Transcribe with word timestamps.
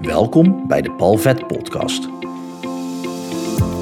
Welkom 0.00 0.66
bij 0.66 0.82
de 0.82 0.90
Palvet 0.92 1.46
Podcast. 1.46 2.08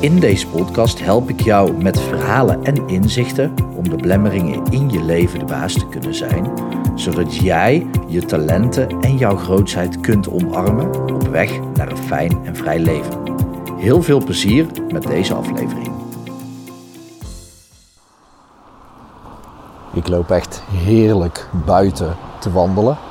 In 0.00 0.20
deze 0.20 0.48
podcast 0.48 1.00
help 1.00 1.28
ik 1.28 1.40
jou 1.40 1.82
met 1.82 2.00
verhalen 2.00 2.64
en 2.64 2.88
inzichten 2.88 3.54
om 3.76 3.88
de 3.88 3.96
blemmeringen 3.96 4.64
in 4.70 4.90
je 4.90 5.02
leven 5.02 5.38
de 5.38 5.44
baas 5.44 5.72
te 5.72 5.88
kunnen 5.88 6.14
zijn, 6.14 6.52
zodat 6.94 7.36
jij 7.36 7.86
je 8.06 8.24
talenten 8.24 9.00
en 9.00 9.16
jouw 9.16 9.36
grootheid 9.36 10.00
kunt 10.00 10.28
omarmen 10.30 11.14
op 11.14 11.28
weg 11.28 11.60
naar 11.74 11.90
een 11.90 11.96
fijn 11.96 12.44
en 12.44 12.56
vrij 12.56 12.78
leven. 12.78 13.22
Heel 13.76 14.02
veel 14.02 14.24
plezier 14.24 14.66
met 14.92 15.02
deze 15.02 15.34
aflevering. 15.34 15.90
Ik 19.92 20.08
loop 20.08 20.30
echt 20.30 20.62
heerlijk 20.70 21.48
buiten 21.64 22.16
te 22.40 22.52
wandelen. 22.52 23.07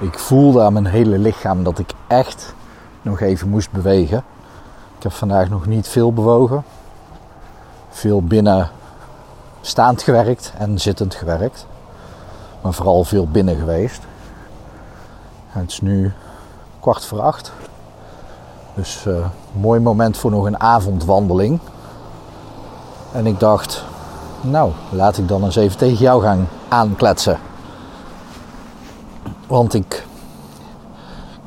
Ik 0.00 0.18
voelde 0.18 0.62
aan 0.62 0.72
mijn 0.72 0.86
hele 0.86 1.18
lichaam 1.18 1.64
dat 1.64 1.78
ik 1.78 1.92
echt 2.06 2.54
nog 3.02 3.20
even 3.20 3.48
moest 3.48 3.70
bewegen. 3.70 4.24
Ik 4.96 5.02
heb 5.02 5.12
vandaag 5.12 5.48
nog 5.48 5.66
niet 5.66 5.88
veel 5.88 6.12
bewogen. 6.12 6.64
Veel 7.90 8.22
binnen 8.22 8.70
staand 9.60 10.02
gewerkt 10.02 10.52
en 10.58 10.80
zittend 10.80 11.14
gewerkt. 11.14 11.66
Maar 12.60 12.72
vooral 12.72 13.04
veel 13.04 13.28
binnen 13.28 13.56
geweest. 13.56 14.00
het 15.48 15.70
is 15.70 15.80
nu 15.80 16.12
kwart 16.80 17.04
voor 17.04 17.20
acht. 17.20 17.52
Dus 18.74 19.04
uh, 19.06 19.26
mooi 19.52 19.80
moment 19.80 20.16
voor 20.16 20.30
nog 20.30 20.44
een 20.44 20.60
avondwandeling. 20.60 21.58
En 23.12 23.26
ik 23.26 23.40
dacht, 23.40 23.84
nou, 24.40 24.72
laat 24.90 25.18
ik 25.18 25.28
dan 25.28 25.44
eens 25.44 25.56
even 25.56 25.78
tegen 25.78 26.04
jou 26.04 26.22
gaan 26.22 26.48
aankletsen. 26.68 27.38
Want 29.48 29.74
ik 29.74 30.06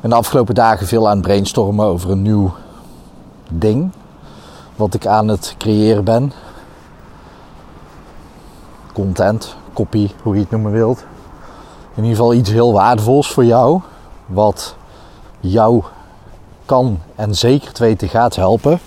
ben 0.00 0.10
de 0.10 0.16
afgelopen 0.16 0.54
dagen 0.54 0.86
veel 0.86 1.08
aan 1.08 1.16
het 1.16 1.26
brainstormen 1.26 1.86
over 1.86 2.10
een 2.10 2.22
nieuw 2.22 2.52
ding. 3.48 3.90
Wat 4.76 4.94
ik 4.94 5.06
aan 5.06 5.28
het 5.28 5.54
creëren 5.58 6.04
ben. 6.04 6.32
Content, 8.92 9.56
copy, 9.72 10.10
hoe 10.22 10.34
je 10.34 10.40
het 10.40 10.50
noemen 10.50 10.72
wilt. 10.72 11.04
In 11.94 12.02
ieder 12.02 12.16
geval 12.16 12.34
iets 12.34 12.50
heel 12.50 12.72
waardevols 12.72 13.32
voor 13.32 13.44
jou. 13.44 13.80
Wat 14.26 14.76
jou 15.40 15.82
kan 16.66 16.98
en 17.14 17.34
zeker 17.34 17.72
te 17.72 17.82
weten 17.82 18.08
gaat 18.08 18.36
helpen. 18.36 18.80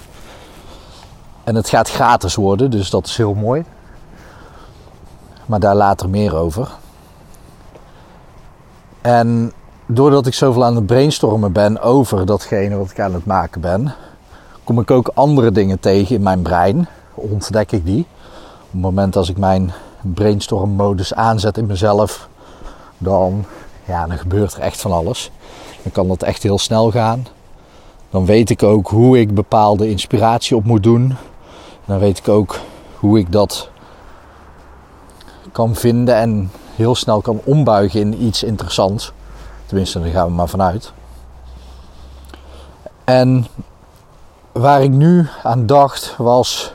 En 1.44 1.56
het 1.56 1.70
gaat 1.70 1.90
gratis 1.90 2.36
worden, 2.36 2.72
dus 2.72 2.90
dat 2.90 3.06
is 3.08 3.18
heel 3.18 3.34
mooi. 3.34 3.66
Maar 5.46 5.60
daar 5.60 5.76
later 5.76 6.10
meer 6.10 6.36
over. 6.36 6.70
En 9.06 9.54
doordat 9.86 10.26
ik 10.26 10.34
zoveel 10.34 10.66
aan 10.66 10.76
het 10.76 10.86
brainstormen 10.86 11.52
ben 11.52 11.82
over 11.82 12.26
datgene 12.26 12.78
wat 12.78 12.92
ik 12.92 13.00
aan 13.00 13.14
het 13.14 13.26
maken 13.26 13.62
ben, 13.62 13.94
kom 14.64 14.80
ik 14.80 14.92
ook 14.92 15.12
andere 15.14 15.52
dingen 15.52 15.80
tegen 15.80 16.16
in 16.16 16.22
mijn 16.22 16.42
brein. 16.42 16.88
Ontdek 17.14 17.72
ik 17.72 17.86
die. 17.86 18.06
Op 18.62 18.72
het 18.72 18.82
moment 18.82 19.16
als 19.16 19.30
ik 19.30 19.38
mijn 19.38 19.74
brainstorm-modus 20.02 21.14
aanzet 21.14 21.58
in 21.58 21.66
mezelf, 21.66 22.30
dan, 22.98 23.46
ja, 23.84 24.08
dan 24.08 24.18
gebeurt 24.18 24.54
er 24.54 24.62
echt 24.62 24.82
van 24.82 24.92
alles. 24.92 25.32
Dan 25.84 25.92
kan 25.92 26.08
dat 26.08 26.24
echt 26.24 26.44
heel 26.44 26.60
snel 26.60 26.92
gaan. 26.92 27.28
Dan 28.10 28.26
weet 28.26 28.50
ik 28.50 28.64
ook 28.64 28.88
hoe 28.88 29.20
ik 29.20 29.34
bepaalde 29.34 29.90
inspiratie 29.90 30.56
op 30.56 30.64
moet 30.64 30.84
doen. 30.84 31.16
Dan 31.86 32.00
weet 32.00 32.18
ik 32.18 32.28
ook 32.28 32.60
hoe 33.00 33.20
ik 33.20 33.32
dat 33.32 33.70
kan 35.52 35.76
vinden 35.76 36.16
en 36.16 36.52
heel 36.76 36.96
snel 36.96 37.22
kan 37.22 37.42
ombuigen 37.44 38.00
in 38.00 38.24
iets 38.24 38.44
interessants. 38.44 39.12
Tenminste, 39.66 40.00
daar 40.00 40.10
gaan 40.10 40.28
we 40.28 40.34
maar 40.34 40.50
vanuit. 40.50 40.92
En 43.04 43.48
waar 44.52 44.84
ik 44.84 44.92
nu 44.92 45.28
aan 45.44 45.66
dacht 45.66 46.16
was 46.18 46.74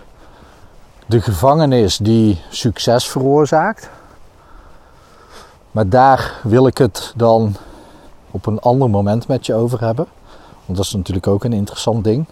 de 1.07 1.21
gevangenis 1.21 1.97
die 1.97 2.41
succes 2.51 3.09
veroorzaakt. 3.09 3.91
Maar 5.71 5.89
daar 5.89 6.41
wil 6.43 6.67
ik 6.67 6.79
het 6.79 7.13
dan 7.17 7.57
op 8.31 8.47
een 8.47 8.61
ander 8.61 8.91
moment 8.91 9.29
met 9.29 9.47
je 9.47 9.55
over 9.55 9.81
hebben. 9.81 10.07
Want 10.65 10.79
dat 10.79 10.87
is 10.87 10.95
natuurlijk 10.95 11.27
ook 11.27 11.45
een 11.45 11.53
interessant 11.53 12.05
ding. 12.05 12.27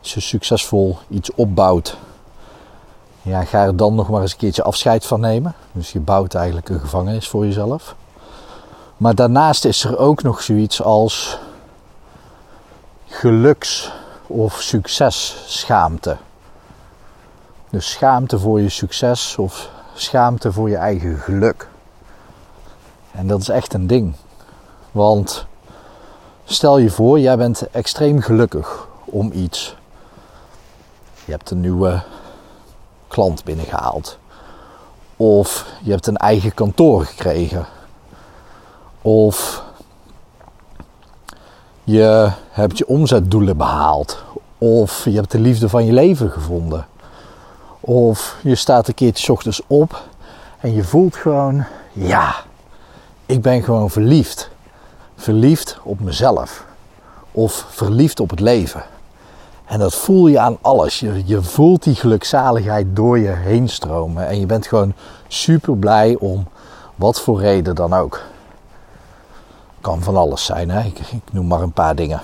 Als 0.00 0.14
je 0.14 0.20
succesvol 0.20 0.98
iets 1.08 1.34
opbouwt, 1.34 1.96
ja, 3.22 3.44
ga 3.44 3.64
er 3.64 3.76
dan 3.76 3.94
nog 3.94 4.08
maar 4.08 4.20
eens 4.20 4.32
een 4.32 4.38
keertje 4.38 4.62
afscheid 4.62 5.06
van 5.06 5.20
nemen. 5.20 5.54
Dus 5.72 5.92
je 5.92 6.00
bouwt 6.00 6.34
eigenlijk 6.34 6.68
een 6.68 6.80
gevangenis 6.80 7.28
voor 7.28 7.44
jezelf. 7.44 7.94
Maar 8.96 9.14
daarnaast 9.14 9.64
is 9.64 9.84
er 9.84 9.98
ook 9.98 10.22
nog 10.22 10.42
zoiets 10.42 10.82
als 10.82 11.38
geluks- 13.06 13.92
of 14.26 14.60
successchaamte. 14.60 16.16
Dus 17.70 17.90
schaamte 17.90 18.38
voor 18.38 18.60
je 18.60 18.68
succes 18.68 19.36
of 19.38 19.70
schaamte 19.94 20.52
voor 20.52 20.68
je 20.68 20.76
eigen 20.76 21.16
geluk. 21.18 21.68
En 23.10 23.26
dat 23.26 23.40
is 23.40 23.48
echt 23.48 23.74
een 23.74 23.86
ding. 23.86 24.14
Want 24.90 25.46
stel 26.44 26.78
je 26.78 26.90
voor, 26.90 27.18
jij 27.18 27.36
bent 27.36 27.70
extreem 27.70 28.20
gelukkig 28.20 28.88
om 29.04 29.30
iets. 29.32 29.76
Je 31.24 31.32
hebt 31.32 31.50
een 31.50 31.60
nieuwe 31.60 32.02
klant 33.12 33.44
binnengehaald. 33.44 34.18
Of 35.16 35.66
je 35.82 35.90
hebt 35.90 36.06
een 36.06 36.16
eigen 36.16 36.54
kantoor 36.54 37.04
gekregen. 37.04 37.66
Of 39.02 39.64
je 41.84 42.30
hebt 42.50 42.78
je 42.78 42.86
omzetdoelen 42.86 43.56
behaald. 43.56 44.22
Of 44.58 45.04
je 45.04 45.14
hebt 45.14 45.30
de 45.30 45.40
liefde 45.40 45.68
van 45.68 45.84
je 45.84 45.92
leven 45.92 46.30
gevonden. 46.30 46.86
Of 47.80 48.36
je 48.42 48.54
staat 48.54 48.88
een 48.88 48.94
keertje 48.94 49.32
ochtends 49.32 49.60
op 49.66 50.02
en 50.60 50.74
je 50.74 50.84
voelt 50.84 51.16
gewoon, 51.16 51.64
ja, 51.92 52.34
ik 53.26 53.42
ben 53.42 53.62
gewoon 53.62 53.90
verliefd. 53.90 54.50
Verliefd 55.16 55.78
op 55.82 56.00
mezelf. 56.00 56.64
Of 57.32 57.66
verliefd 57.68 58.20
op 58.20 58.30
het 58.30 58.40
leven. 58.40 58.82
En 59.72 59.78
dat 59.78 59.94
voel 59.94 60.26
je 60.26 60.38
aan 60.38 60.58
alles. 60.60 61.00
Je, 61.00 61.22
je 61.24 61.42
voelt 61.42 61.82
die 61.82 61.94
gelukzaligheid 61.94 62.86
door 62.96 63.18
je 63.18 63.28
heen 63.28 63.68
stromen. 63.68 64.28
En 64.28 64.40
je 64.40 64.46
bent 64.46 64.66
gewoon 64.66 64.94
super 65.28 65.76
blij 65.76 66.16
om 66.18 66.46
wat 66.94 67.20
voor 67.20 67.40
reden 67.40 67.74
dan 67.74 67.94
ook. 67.94 68.20
Kan 69.80 70.02
van 70.02 70.16
alles 70.16 70.44
zijn, 70.44 70.70
hè? 70.70 70.80
Ik, 70.80 70.98
ik 70.98 71.32
noem 71.32 71.46
maar 71.46 71.60
een 71.60 71.72
paar 71.72 71.94
dingen. 71.94 72.22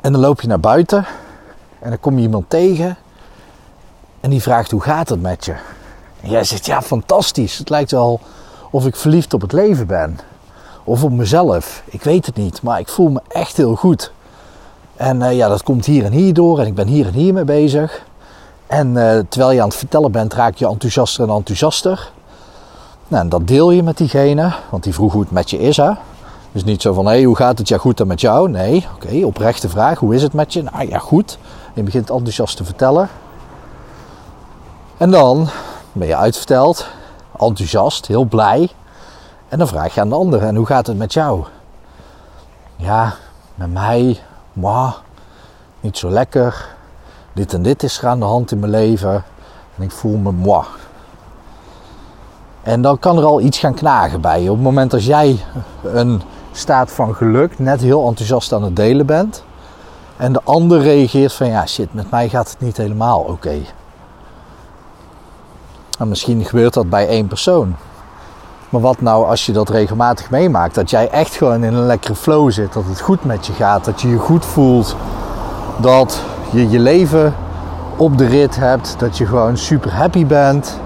En 0.00 0.12
dan 0.12 0.20
loop 0.20 0.40
je 0.40 0.48
naar 0.48 0.60
buiten 0.60 1.06
en 1.78 1.88
dan 1.88 2.00
kom 2.00 2.16
je 2.16 2.22
iemand 2.22 2.50
tegen 2.50 2.96
en 4.20 4.30
die 4.30 4.42
vraagt 4.42 4.70
hoe 4.70 4.82
gaat 4.82 5.08
het 5.08 5.22
met 5.22 5.44
je? 5.44 5.54
En 6.20 6.30
jij 6.30 6.44
zegt 6.44 6.66
ja, 6.66 6.82
fantastisch. 6.82 7.58
Het 7.58 7.68
lijkt 7.68 7.90
wel 7.90 8.20
of 8.70 8.86
ik 8.86 8.96
verliefd 8.96 9.34
op 9.34 9.40
het 9.40 9.52
leven 9.52 9.86
ben. 9.86 10.18
Of 10.84 11.02
op 11.02 11.12
mezelf. 11.12 11.82
Ik 11.84 12.02
weet 12.02 12.26
het 12.26 12.36
niet, 12.36 12.62
maar 12.62 12.78
ik 12.78 12.88
voel 12.88 13.08
me 13.08 13.20
echt 13.28 13.56
heel 13.56 13.74
goed. 13.74 14.12
En 14.96 15.20
uh, 15.20 15.36
ja, 15.36 15.48
dat 15.48 15.62
komt 15.62 15.86
hier 15.86 16.04
en 16.04 16.12
hier 16.12 16.34
door 16.34 16.58
en 16.58 16.66
ik 16.66 16.74
ben 16.74 16.86
hier 16.86 17.06
en 17.06 17.12
hier 17.12 17.32
mee 17.32 17.44
bezig. 17.44 18.02
En 18.66 18.88
uh, 18.88 19.18
terwijl 19.28 19.52
je 19.52 19.62
aan 19.62 19.68
het 19.68 19.76
vertellen 19.76 20.12
bent, 20.12 20.34
raak 20.34 20.56
je 20.56 20.66
enthousiaster 20.66 21.28
en 21.28 21.34
enthousiaster. 21.34 22.10
Nou, 23.08 23.22
en 23.22 23.28
dat 23.28 23.48
deel 23.48 23.70
je 23.70 23.82
met 23.82 23.96
diegene, 23.96 24.52
want 24.70 24.82
die 24.82 24.94
vroeg 24.94 25.12
hoe 25.12 25.22
het 25.22 25.30
met 25.30 25.50
je 25.50 25.58
is. 25.58 25.76
Hè? 25.76 25.90
Dus 26.52 26.64
niet 26.64 26.82
zo 26.82 26.92
van, 26.92 27.06
hé, 27.06 27.12
hey, 27.12 27.22
hoe 27.22 27.36
gaat 27.36 27.58
het? 27.58 27.68
Ja, 27.68 27.78
goed 27.78 27.96
dan 27.96 28.06
met 28.06 28.20
jou? 28.20 28.50
Nee, 28.50 28.86
oké, 28.94 29.26
oprechte 29.26 29.68
vraag. 29.68 29.98
Hoe 29.98 30.14
is 30.14 30.22
het 30.22 30.32
met 30.32 30.52
je? 30.52 30.62
Nou 30.62 30.88
ja, 30.88 30.98
goed. 30.98 31.38
Je 31.74 31.82
begint 31.82 32.10
enthousiast 32.10 32.56
te 32.56 32.64
vertellen. 32.64 33.08
En 34.96 35.10
dan 35.10 35.48
ben 35.92 36.06
je 36.06 36.16
uitverteld, 36.16 36.86
enthousiast, 37.38 38.06
heel 38.06 38.24
blij. 38.24 38.68
En 39.48 39.58
dan 39.58 39.68
vraag 39.68 39.94
je 39.94 40.00
aan 40.00 40.08
de 40.08 40.14
ander, 40.14 40.42
en 40.42 40.56
hoe 40.56 40.66
gaat 40.66 40.86
het 40.86 40.96
met 40.98 41.12
jou? 41.12 41.44
Ja, 42.76 43.14
met 43.54 43.72
mij, 43.72 44.20
maar 44.54 44.94
niet 45.80 45.98
zo 45.98 46.10
lekker. 46.10 46.74
Dit 47.32 47.54
en 47.54 47.62
dit 47.62 47.82
is 47.82 47.98
er 47.98 48.08
aan 48.08 48.18
de 48.18 48.24
hand 48.24 48.50
in 48.50 48.58
mijn 48.58 48.72
leven. 48.72 49.24
En 49.76 49.82
ik 49.82 49.90
voel 49.90 50.16
me 50.16 50.32
moi. 50.32 50.64
En 52.62 52.82
dan 52.82 52.98
kan 52.98 53.18
er 53.18 53.24
al 53.24 53.40
iets 53.40 53.58
gaan 53.58 53.74
knagen 53.74 54.20
bij 54.20 54.42
je. 54.42 54.50
Op 54.50 54.56
het 54.56 54.64
moment 54.64 54.92
als 54.92 55.06
jij 55.06 55.44
een 55.82 56.22
staat 56.52 56.92
van 56.92 57.14
geluk 57.14 57.58
net 57.58 57.80
heel 57.80 58.06
enthousiast 58.06 58.52
aan 58.52 58.62
het 58.62 58.76
delen 58.76 59.06
bent. 59.06 59.44
En 60.16 60.32
de 60.32 60.40
ander 60.44 60.80
reageert 60.80 61.32
van 61.32 61.46
ja 61.46 61.66
shit, 61.66 61.94
met 61.94 62.10
mij 62.10 62.28
gaat 62.28 62.50
het 62.50 62.60
niet 62.60 62.76
helemaal 62.76 63.20
oké. 63.20 63.58
En 65.98 66.08
misschien 66.08 66.44
gebeurt 66.44 66.74
dat 66.74 66.90
bij 66.90 67.08
één 67.08 67.26
persoon. 67.26 67.76
Maar 68.74 68.82
wat 68.82 69.00
nou 69.00 69.26
als 69.26 69.46
je 69.46 69.52
dat 69.52 69.68
regelmatig 69.68 70.30
meemaakt? 70.30 70.74
Dat 70.74 70.90
jij 70.90 71.10
echt 71.10 71.34
gewoon 71.34 71.64
in 71.64 71.74
een 71.74 71.86
lekkere 71.86 72.14
flow 72.14 72.50
zit. 72.50 72.72
Dat 72.72 72.84
het 72.86 73.00
goed 73.00 73.24
met 73.24 73.46
je 73.46 73.52
gaat. 73.52 73.84
Dat 73.84 74.00
je 74.00 74.08
je 74.08 74.18
goed 74.18 74.44
voelt. 74.44 74.96
Dat 75.76 76.20
je 76.50 76.70
je 76.70 76.78
leven 76.78 77.34
op 77.96 78.18
de 78.18 78.26
rit 78.26 78.56
hebt. 78.56 78.94
Dat 78.98 79.18
je 79.18 79.26
gewoon 79.26 79.56
super 79.56 79.92
happy 79.92 80.26
bent. 80.26 80.80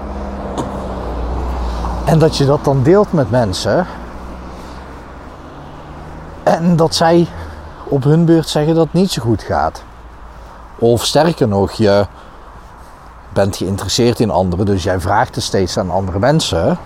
En 2.05 2.19
dat 2.19 2.37
je 2.37 2.45
dat 2.45 2.63
dan 2.63 2.83
deelt 2.83 3.13
met 3.13 3.31
mensen. 3.31 3.85
En 6.43 6.75
dat 6.75 6.95
zij 6.95 7.27
op 7.83 8.03
hun 8.03 8.25
beurt 8.25 8.49
zeggen 8.49 8.75
dat 8.75 8.83
het 8.83 8.93
niet 8.93 9.11
zo 9.11 9.21
goed 9.21 9.43
gaat. 9.43 9.83
Of 10.75 11.05
sterker 11.05 11.47
nog, 11.47 11.71
je 11.71 12.05
bent 13.33 13.57
geïnteresseerd 13.57 14.19
in 14.19 14.29
anderen, 14.29 14.65
dus 14.65 14.83
jij 14.83 14.99
vraagt 14.99 15.35
het 15.35 15.43
steeds 15.43 15.77
aan 15.77 15.91
andere 15.91 16.19
mensen. 16.19 16.77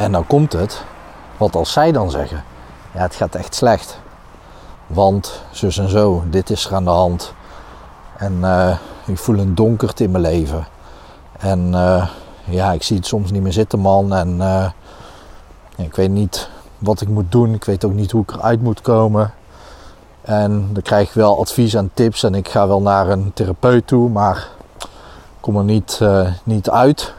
En 0.00 0.12
dan 0.12 0.26
komt 0.26 0.52
het, 0.52 0.84
wat 1.36 1.56
als 1.56 1.72
zij 1.72 1.92
dan 1.92 2.10
zeggen? 2.10 2.44
Ja, 2.94 3.00
het 3.00 3.14
gaat 3.14 3.34
echt 3.34 3.54
slecht. 3.54 4.00
Want 4.86 5.42
zus 5.50 5.78
en 5.78 5.88
zo, 5.88 6.22
dit 6.30 6.50
is 6.50 6.66
er 6.66 6.74
aan 6.74 6.84
de 6.84 6.90
hand. 6.90 7.34
En 8.16 8.38
uh, 8.40 8.76
ik 9.06 9.18
voel 9.18 9.38
een 9.38 9.54
donkerte 9.54 10.04
in 10.04 10.10
mijn 10.10 10.22
leven. 10.22 10.66
En 11.38 11.68
uh, 11.72 12.08
ja, 12.44 12.72
ik 12.72 12.82
zie 12.82 12.96
het 12.96 13.06
soms 13.06 13.30
niet 13.30 13.42
meer 13.42 13.52
zitten, 13.52 13.78
man. 13.78 14.14
En 14.14 14.36
uh, 14.36 14.70
ik 15.76 15.94
weet 15.94 16.10
niet 16.10 16.48
wat 16.78 17.00
ik 17.00 17.08
moet 17.08 17.32
doen. 17.32 17.54
Ik 17.54 17.64
weet 17.64 17.84
ook 17.84 17.92
niet 17.92 18.10
hoe 18.10 18.22
ik 18.22 18.32
eruit 18.32 18.62
moet 18.62 18.80
komen. 18.80 19.32
En 20.20 20.68
dan 20.72 20.82
krijg 20.82 21.08
ik 21.08 21.14
wel 21.14 21.40
advies 21.40 21.74
en 21.74 21.90
tips. 21.94 22.22
En 22.22 22.34
ik 22.34 22.48
ga 22.48 22.68
wel 22.68 22.82
naar 22.82 23.08
een 23.08 23.30
therapeut 23.34 23.86
toe, 23.86 24.08
maar 24.08 24.48
kom 25.40 25.56
er 25.56 25.64
niet, 25.64 26.00
niet 26.44 26.70
uit. 26.70 27.14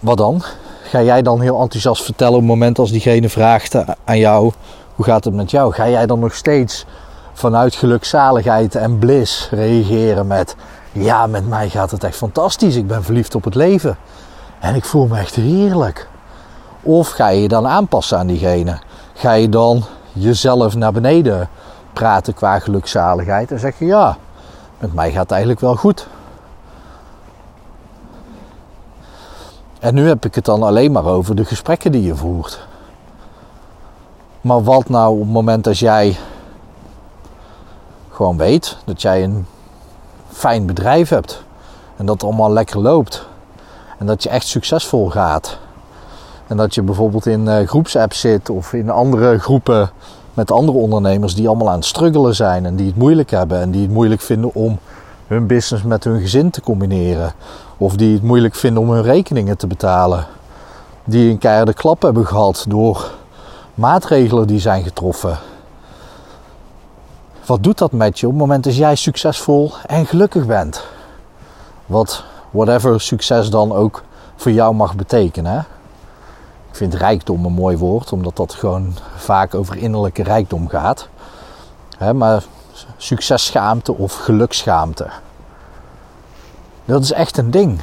Wat 0.00 0.16
dan? 0.16 0.42
Ga 0.82 1.02
jij 1.02 1.22
dan 1.22 1.40
heel 1.40 1.60
enthousiast 1.60 2.04
vertellen 2.04 2.34
op 2.34 2.40
het 2.40 2.48
moment 2.48 2.78
als 2.78 2.90
diegene 2.90 3.28
vraagt 3.28 3.76
aan 4.04 4.18
jou: 4.18 4.52
hoe 4.94 5.04
gaat 5.04 5.24
het 5.24 5.34
met 5.34 5.50
jou? 5.50 5.72
Ga 5.72 5.88
jij 5.88 6.06
dan 6.06 6.18
nog 6.18 6.34
steeds 6.34 6.86
vanuit 7.32 7.74
gelukzaligheid 7.74 8.74
en 8.74 8.98
bliss 8.98 9.48
reageren 9.50 10.26
met: 10.26 10.56
ja, 10.92 11.26
met 11.26 11.48
mij 11.48 11.68
gaat 11.68 11.90
het 11.90 12.04
echt 12.04 12.16
fantastisch. 12.16 12.76
Ik 12.76 12.86
ben 12.86 13.04
verliefd 13.04 13.34
op 13.34 13.44
het 13.44 13.54
leven. 13.54 13.96
En 14.60 14.74
ik 14.74 14.84
voel 14.84 15.06
me 15.06 15.18
echt 15.18 15.34
heerlijk. 15.34 16.08
Of 16.82 17.10
ga 17.10 17.28
je 17.28 17.42
je 17.42 17.48
dan 17.48 17.66
aanpassen 17.66 18.18
aan 18.18 18.26
diegene? 18.26 18.78
Ga 19.14 19.32
je 19.32 19.48
dan 19.48 19.84
jezelf 20.12 20.74
naar 20.74 20.92
beneden 20.92 21.48
praten 21.92 22.34
qua 22.34 22.58
gelukzaligheid 22.58 23.50
en 23.50 23.58
zeg 23.58 23.78
je: 23.78 23.84
ja, 23.84 24.16
met 24.78 24.94
mij 24.94 25.10
gaat 25.10 25.22
het 25.22 25.30
eigenlijk 25.30 25.60
wel 25.60 25.76
goed. 25.76 26.06
En 29.84 29.94
nu 29.94 30.06
heb 30.06 30.24
ik 30.24 30.34
het 30.34 30.44
dan 30.44 30.62
alleen 30.62 30.92
maar 30.92 31.04
over 31.04 31.36
de 31.36 31.44
gesprekken 31.44 31.92
die 31.92 32.02
je 32.02 32.16
voert. 32.16 32.66
Maar 34.40 34.62
wat 34.62 34.88
nou 34.88 35.12
op 35.12 35.20
het 35.20 35.30
moment 35.30 35.64
dat 35.64 35.78
jij 35.78 36.16
gewoon 38.10 38.36
weet 38.36 38.76
dat 38.84 39.02
jij 39.02 39.24
een 39.24 39.46
fijn 40.28 40.66
bedrijf 40.66 41.08
hebt 41.08 41.42
en 41.96 42.06
dat 42.06 42.14
het 42.14 42.24
allemaal 42.24 42.52
lekker 42.52 42.80
loopt 42.80 43.26
en 43.98 44.06
dat 44.06 44.22
je 44.22 44.28
echt 44.28 44.46
succesvol 44.46 45.10
gaat. 45.10 45.58
En 46.46 46.56
dat 46.56 46.74
je 46.74 46.82
bijvoorbeeld 46.82 47.26
in 47.26 47.46
uh, 47.46 47.68
groepsapps 47.68 48.20
zit 48.20 48.50
of 48.50 48.72
in 48.72 48.90
andere 48.90 49.38
groepen 49.38 49.90
met 50.34 50.50
andere 50.50 50.78
ondernemers 50.78 51.34
die 51.34 51.48
allemaal 51.48 51.70
aan 51.70 51.78
het 51.78 51.84
struggelen 51.84 52.34
zijn 52.34 52.66
en 52.66 52.76
die 52.76 52.86
het 52.86 52.96
moeilijk 52.96 53.30
hebben 53.30 53.60
en 53.60 53.70
die 53.70 53.82
het 53.82 53.92
moeilijk 53.92 54.20
vinden 54.20 54.54
om 54.54 54.78
hun 55.26 55.46
business 55.46 55.84
met 55.84 56.04
hun 56.04 56.20
gezin 56.20 56.50
te 56.50 56.60
combineren. 56.60 57.32
Of 57.76 57.96
die 57.96 58.12
het 58.12 58.22
moeilijk 58.22 58.54
vinden 58.54 58.82
om 58.82 58.90
hun 58.90 59.02
rekeningen 59.02 59.56
te 59.56 59.66
betalen. 59.66 60.26
Die 61.04 61.30
een 61.30 61.38
keiharde 61.38 61.74
klap 61.74 62.02
hebben 62.02 62.26
gehad 62.26 62.64
door 62.68 63.10
maatregelen 63.74 64.46
die 64.46 64.60
zijn 64.60 64.82
getroffen. 64.82 65.38
Wat 67.46 67.62
doet 67.62 67.78
dat 67.78 67.92
met 67.92 68.20
je 68.20 68.26
op 68.26 68.32
het 68.32 68.40
moment 68.40 68.64
dat 68.64 68.76
jij 68.76 68.94
succesvol 68.94 69.72
en 69.86 70.06
gelukkig 70.06 70.46
bent? 70.46 70.84
Wat, 71.86 72.24
whatever 72.50 73.00
succes 73.00 73.50
dan 73.50 73.72
ook 73.72 74.02
voor 74.36 74.52
jou 74.52 74.74
mag 74.74 74.96
betekenen. 74.96 75.58
Ik 76.70 76.76
vind 76.76 76.94
rijkdom 76.94 77.44
een 77.44 77.52
mooi 77.52 77.76
woord, 77.76 78.12
omdat 78.12 78.36
dat 78.36 78.54
gewoon 78.54 78.94
vaak 79.16 79.54
over 79.54 79.76
innerlijke 79.76 80.22
rijkdom 80.22 80.68
gaat. 80.68 81.08
maar 82.14 82.44
successchaamte 82.96 83.94
of 83.94 84.14
geluksschaamte. 84.14 85.06
Dat 86.84 87.02
is 87.02 87.12
echt 87.12 87.36
een 87.36 87.50
ding. 87.50 87.80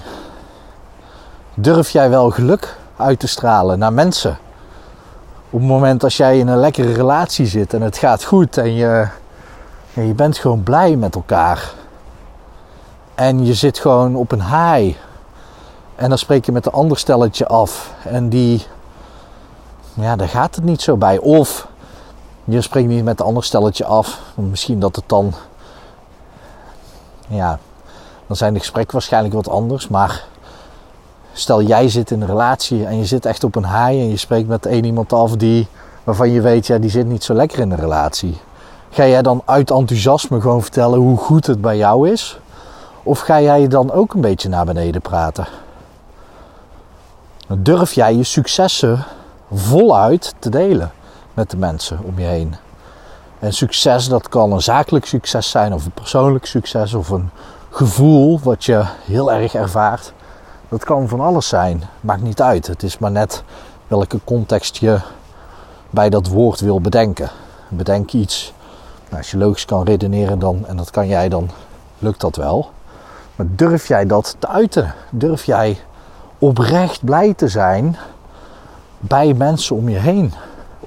Durf 1.53 1.89
jij 1.89 2.09
wel 2.09 2.29
geluk 2.29 2.77
uit 2.95 3.19
te 3.19 3.27
stralen 3.27 3.79
naar 3.79 3.93
mensen? 3.93 4.37
Op 5.49 5.59
het 5.59 5.67
moment 5.69 6.03
als 6.03 6.17
jij 6.17 6.39
in 6.39 6.47
een 6.47 6.57
lekkere 6.57 6.93
relatie 6.93 7.45
zit 7.45 7.73
en 7.73 7.81
het 7.81 7.97
gaat 7.97 8.23
goed 8.23 8.57
en 8.57 8.73
je, 8.73 9.07
je 9.93 10.13
bent 10.13 10.37
gewoon 10.37 10.63
blij 10.63 10.95
met 10.95 11.15
elkaar. 11.15 11.73
En 13.15 13.45
je 13.45 13.53
zit 13.53 13.79
gewoon 13.79 14.15
op 14.15 14.31
een 14.31 14.43
high. 14.43 14.97
En 15.95 16.09
dan 16.09 16.17
spreek 16.17 16.45
je 16.45 16.51
met 16.51 16.65
een 16.65 16.71
ander 16.71 16.97
stelletje 16.97 17.47
af. 17.47 17.93
En 18.03 18.29
die, 18.29 18.65
ja, 19.93 20.15
daar 20.15 20.29
gaat 20.29 20.55
het 20.55 20.63
niet 20.63 20.81
zo 20.81 20.97
bij. 20.97 21.17
Of 21.17 21.67
je 22.43 22.61
spreekt 22.61 22.87
niet 22.87 23.03
met 23.03 23.19
een 23.19 23.25
ander 23.25 23.43
stelletje 23.43 23.85
af. 23.85 24.19
Misschien 24.35 24.79
dat 24.79 24.95
het 24.95 25.09
dan, 25.09 25.33
ja, 27.27 27.59
dan 28.31 28.39
zijn 28.39 28.53
de 28.53 28.59
gesprekken 28.59 28.93
waarschijnlijk 28.93 29.33
wat 29.33 29.49
anders. 29.49 29.87
Maar 29.87 30.23
stel 31.33 31.61
jij 31.61 31.89
zit 31.89 32.11
in 32.11 32.21
een 32.21 32.27
relatie 32.27 32.85
en 32.85 32.97
je 32.97 33.05
zit 33.05 33.25
echt 33.25 33.43
op 33.43 33.55
een 33.55 33.63
haai 33.63 33.99
en 33.99 34.09
je 34.09 34.17
spreekt 34.17 34.47
met 34.47 34.65
één 34.65 34.83
iemand 34.83 35.13
af 35.13 35.35
die, 35.35 35.67
waarvan 36.03 36.29
je 36.29 36.41
weet, 36.41 36.67
ja, 36.67 36.77
die 36.77 36.89
zit 36.89 37.05
niet 37.05 37.23
zo 37.23 37.33
lekker 37.33 37.59
in 37.59 37.69
de 37.69 37.75
relatie. 37.75 38.37
Ga 38.89 39.07
jij 39.07 39.21
dan 39.21 39.41
uit 39.45 39.71
enthousiasme 39.71 40.41
gewoon 40.41 40.61
vertellen 40.61 40.99
hoe 40.99 41.17
goed 41.17 41.47
het 41.47 41.61
bij 41.61 41.77
jou 41.77 42.09
is? 42.09 42.39
Of 43.03 43.19
ga 43.19 43.41
jij 43.41 43.61
je 43.61 43.67
dan 43.67 43.91
ook 43.91 44.13
een 44.13 44.21
beetje 44.21 44.49
naar 44.49 44.65
beneden 44.65 45.01
praten? 45.01 45.47
Durf 47.47 47.93
jij 47.93 48.15
je 48.15 48.23
successen 48.23 49.03
voluit 49.53 50.33
te 50.39 50.49
delen 50.49 50.91
met 51.33 51.49
de 51.49 51.57
mensen 51.57 51.99
om 52.03 52.19
je 52.19 52.25
heen? 52.25 52.55
En 53.39 53.53
succes, 53.53 54.07
dat 54.07 54.29
kan 54.29 54.51
een 54.51 54.61
zakelijk 54.61 55.05
succes 55.05 55.49
zijn, 55.49 55.73
of 55.73 55.85
een 55.85 55.91
persoonlijk 55.91 56.45
succes, 56.45 56.93
of 56.93 57.09
een 57.09 57.29
gevoel 57.71 58.39
wat 58.43 58.65
je 58.65 58.83
heel 59.05 59.31
erg 59.31 59.53
ervaart. 59.53 60.13
Dat 60.69 60.83
kan 60.83 61.07
van 61.07 61.19
alles 61.19 61.47
zijn, 61.47 61.83
maakt 62.01 62.21
niet 62.21 62.41
uit. 62.41 62.67
Het 62.67 62.83
is 62.83 62.97
maar 62.97 63.11
net 63.11 63.43
welke 63.87 64.19
context 64.23 64.77
je 64.77 64.99
bij 65.89 66.09
dat 66.09 66.27
woord 66.27 66.59
wil 66.59 66.81
bedenken. 66.81 67.29
Bedenk 67.67 68.11
iets. 68.11 68.53
Nou, 69.05 69.17
als 69.17 69.31
je 69.31 69.37
logisch 69.37 69.65
kan 69.65 69.83
redeneren 69.83 70.39
dan, 70.39 70.67
en 70.67 70.77
dat 70.77 70.91
kan 70.91 71.07
jij 71.07 71.29
dan, 71.29 71.49
lukt 71.99 72.21
dat 72.21 72.35
wel. 72.35 72.69
Maar 73.35 73.47
durf 73.49 73.87
jij 73.87 74.05
dat 74.05 74.35
te 74.39 74.47
uiten? 74.47 74.93
Durf 75.09 75.43
jij 75.43 75.79
oprecht 76.37 77.05
blij 77.05 77.33
te 77.33 77.47
zijn 77.47 77.97
bij 78.99 79.33
mensen 79.33 79.75
om 79.75 79.89
je 79.89 79.97
heen? 79.97 80.33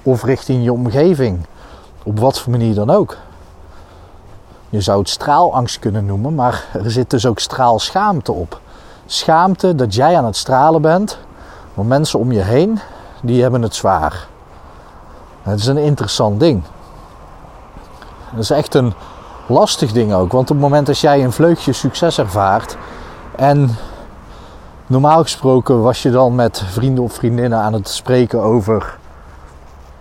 Of 0.03 0.25
richting 0.25 0.65
je 0.65 0.73
omgeving? 0.73 1.47
Op 2.03 2.19
wat 2.19 2.41
voor 2.41 2.51
manier 2.51 2.75
dan 2.75 2.91
ook. 2.91 3.17
Je 4.75 4.81
zou 4.81 4.99
het 4.99 5.09
straalangst 5.09 5.79
kunnen 5.79 6.07
noemen, 6.07 6.35
maar 6.35 6.65
er 6.73 6.91
zit 6.91 7.11
dus 7.11 7.27
ook 7.27 7.39
straalschaamte 7.39 8.33
op. 8.33 8.61
Schaamte 9.07 9.75
dat 9.75 9.95
jij 9.95 10.17
aan 10.17 10.25
het 10.25 10.37
stralen 10.37 10.83
bent, 10.83 11.19
maar 11.75 11.85
mensen 11.85 12.19
om 12.19 12.33
je 12.33 12.41
heen, 12.41 12.81
die 13.23 13.43
hebben 13.43 13.63
het 13.63 13.75
zwaar. 13.75 14.27
Het 15.43 15.59
is 15.59 15.67
een 15.67 15.77
interessant 15.77 16.41
ding. 16.41 16.63
Dat 18.31 18.43
is 18.43 18.51
echt 18.51 18.75
een 18.75 18.93
lastig 19.47 19.93
ding 19.93 20.13
ook, 20.13 20.33
want 20.33 20.51
op 20.51 20.57
het 20.57 20.65
moment 20.65 20.87
dat 20.87 20.99
jij 20.99 21.25
een 21.25 21.33
vleugje 21.33 21.73
succes 21.73 22.19
ervaart 22.19 22.77
en 23.37 23.77
normaal 24.87 25.23
gesproken 25.23 25.83
was 25.83 26.03
je 26.03 26.11
dan 26.11 26.35
met 26.35 26.63
vrienden 26.67 27.05
of 27.05 27.13
vriendinnen 27.13 27.59
aan 27.59 27.73
het 27.73 27.89
spreken 27.89 28.41
over, 28.41 28.99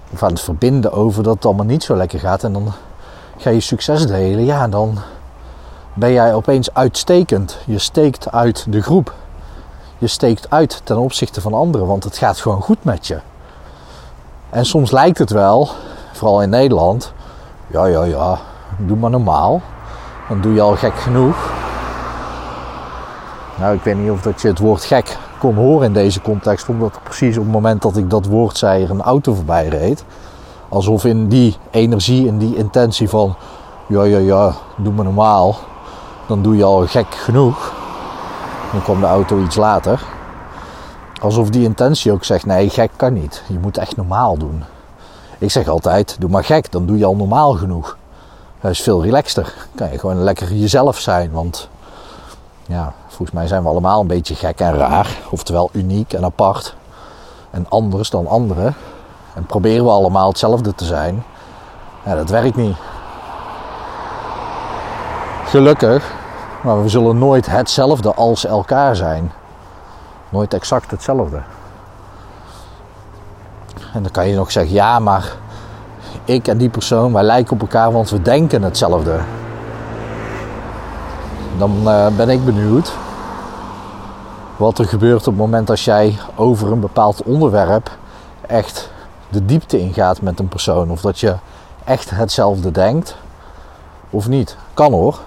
of 0.10 0.24
aan 0.24 0.30
het 0.30 0.42
verbinden 0.42 0.92
over 0.92 1.24
dat 1.24 1.36
het 1.36 1.46
allemaal 1.46 1.66
niet 1.66 1.84
zo 1.84 1.96
lekker 1.96 2.20
gaat 2.20 2.44
en 2.44 2.54
dan 2.54 2.74
ga 3.44 3.50
je 3.50 3.60
succes 3.60 4.06
delen, 4.08 4.46
ja, 4.46 4.68
dan 4.68 4.98
ben 5.94 6.12
jij 6.12 6.34
opeens 6.34 6.74
uitstekend. 6.74 7.58
Je 7.66 7.80
steekt 7.80 8.32
uit 8.32 8.66
de 8.70 8.82
groep. 8.82 9.14
Je 9.98 10.08
steekt 10.08 10.50
uit 10.50 10.82
ten 10.84 10.98
opzichte 10.98 11.42
van 11.42 11.54
anderen, 11.54 11.88
want 11.88 12.04
het 12.04 12.18
gaat 12.18 12.40
gewoon 12.40 12.62
goed 12.62 12.84
met 12.84 13.08
je. 13.08 13.20
En 14.50 14.66
soms 14.66 14.92
lijkt 14.92 15.18
het 15.18 15.30
wel, 15.30 15.70
vooral 16.14 16.42
in 16.42 16.50
Nederland, 16.50 17.14
ja, 17.68 17.86
ja, 17.86 18.04
ja, 18.04 18.40
doe 18.78 18.98
maar 18.98 19.10
normaal. 19.10 19.62
Dan 20.30 20.42
doe 20.42 20.54
je 20.54 20.62
al 20.62 20.76
gek 20.76 20.96
genoeg. 20.96 21.52
Nou, 23.60 23.76
ik 23.76 23.82
weet 23.82 23.98
niet 23.98 24.12
of 24.12 24.22
dat 24.22 24.42
je 24.42 24.48
het 24.48 24.60
woord 24.60 24.84
gek 24.84 25.18
kon 25.40 25.56
horen 25.56 25.86
in 25.86 25.94
deze 25.94 26.22
context, 26.22 26.70
omdat 26.70 27.00
precies 27.04 27.38
op 27.38 27.44
het 27.44 27.54
moment 27.54 27.82
dat 27.82 27.98
ik 27.98 28.10
dat 28.10 28.26
woord 28.26 28.58
zei 28.58 28.84
er 28.84 28.90
een 28.90 29.02
auto 29.02 29.34
voorbij 29.34 29.68
reed. 29.68 30.06
Alsof 30.74 31.06
in 31.06 31.28
die 31.28 31.56
energie, 31.72 32.28
in 32.28 32.38
die 32.38 32.56
intentie 32.56 33.10
van, 33.10 33.36
ja, 33.88 34.04
ja, 34.04 34.18
ja, 34.18 34.54
doe 34.78 34.94
maar 34.94 35.06
normaal. 35.06 35.56
Dan 36.28 36.42
doe 36.42 36.58
je 36.58 36.64
al 36.64 36.88
gek 36.88 37.16
genoeg. 37.16 37.74
Dan 38.72 38.84
komt 38.84 39.00
de 39.02 39.06
auto 39.06 39.40
iets 39.40 39.56
later. 39.56 40.04
Alsof 41.22 41.50
die 41.50 41.64
intentie 41.64 42.12
ook 42.12 42.24
zegt, 42.24 42.46
nee, 42.46 42.70
gek 42.70 42.92
kan 42.96 43.14
niet. 43.14 43.44
Je 43.48 43.60
moet 43.60 43.78
echt 43.78 43.96
normaal 43.96 44.38
doen. 44.38 44.64
Ik 45.38 45.52
zeg 45.52 45.68
altijd, 45.68 46.16
doe 46.20 46.30
maar 46.30 46.44
gek, 46.44 46.72
dan 46.72 46.86
doe 46.86 46.98
je 46.98 47.06
al 47.06 47.16
normaal 47.16 47.54
genoeg. 47.54 47.98
Dat 48.62 48.72
is 48.72 48.82
veel 48.82 49.04
relaxter. 49.04 49.44
Dan 49.44 49.76
kan 49.76 49.92
je 49.92 50.00
gewoon 50.00 50.24
lekker 50.24 50.54
jezelf 50.54 51.00
zijn. 51.00 51.32
Want 51.32 51.70
ja, 52.66 52.94
volgens 53.08 53.32
mij 53.32 53.48
zijn 53.48 53.64
we 53.64 53.70
allemaal 53.70 54.02
een 54.02 54.08
beetje 54.08 54.36
gek 54.36 54.60
en 54.60 54.74
raar. 54.76 55.18
Oftewel 55.30 55.70
uniek 55.72 56.14
en 56.14 56.24
apart. 56.24 56.76
en 57.52 57.66
anders 57.70 58.10
dan 58.10 58.28
anderen. 58.28 58.76
En 59.34 59.46
proberen 59.46 59.86
we 59.86 59.92
allemaal 59.92 60.28
hetzelfde 60.28 60.76
te 60.76 60.86
zijn. 60.86 61.24
Ja, 62.06 62.16
dat 62.16 62.30
werkt 62.30 62.56
niet. 62.56 62.76
Gelukkig, 65.46 66.14
maar 66.62 66.84
we 66.84 66.90
zullen 66.90 67.18
nooit 67.18 67.46
hetzelfde 67.46 68.14
als 68.14 68.46
elkaar 68.46 68.96
zijn. 68.96 69.32
Nooit 70.30 70.54
exact 70.54 70.92
hetzelfde. 70.92 71.42
En 73.94 74.02
dan 74.02 74.12
kan 74.12 74.28
je 74.28 74.36
nog 74.36 74.52
zeggen, 74.52 74.74
ja, 74.74 75.00
maar 75.00 75.32
ik 76.26 76.48
en 76.48 76.58
die 76.58 76.70
persoon, 76.70 77.14
wij 77.14 77.24
lijken 77.24 77.54
op 77.54 77.62
elkaar, 77.62 77.92
want 77.92 78.10
we 78.10 78.22
denken 78.22 78.64
hetzelfde. 78.64 79.20
Dan 81.58 81.72
uh, 81.84 82.08
ben 82.08 82.30
ik 82.30 82.46
benieuwd 82.46 82.94
wat 84.58 84.80
er 84.80 84.86
gebeurt 84.86 85.20
op 85.20 85.26
het 85.26 85.36
moment 85.36 85.70
als 85.70 85.86
jij 85.86 86.18
over 86.36 86.72
een 86.72 86.80
bepaald 86.80 87.24
onderwerp 87.24 87.92
echt 88.48 88.92
de 89.34 89.46
diepte 89.46 89.80
ingaat 89.80 90.22
met 90.22 90.40
een 90.40 90.48
persoon. 90.48 90.92
Of 90.92 91.02
dat 91.02 91.20
je 91.20 91.36
echt 91.84 92.10
hetzelfde 92.10 92.72
denkt 92.72 93.16
of 94.10 94.28
niet. 94.28 94.58
Kan 94.74 94.92
hoor. 94.92 95.20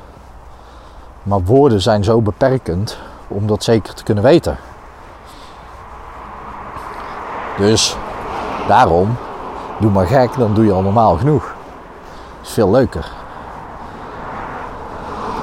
Maar 1.22 1.44
woorden 1.44 1.82
zijn 1.82 2.04
zo 2.04 2.20
beperkend 2.20 2.98
om 3.28 3.46
dat 3.46 3.64
zeker 3.64 3.94
te 3.94 4.02
kunnen 4.02 4.24
weten. 4.24 4.56
Dus 7.58 7.96
daarom, 8.68 9.16
doe 9.80 9.90
maar 9.90 10.06
gek, 10.06 10.38
dan 10.38 10.54
doe 10.54 10.64
je 10.64 10.72
al 10.72 10.82
normaal 10.82 11.16
genoeg. 11.16 11.54
Is 12.42 12.50
veel 12.50 12.70
leuker. 12.70 13.12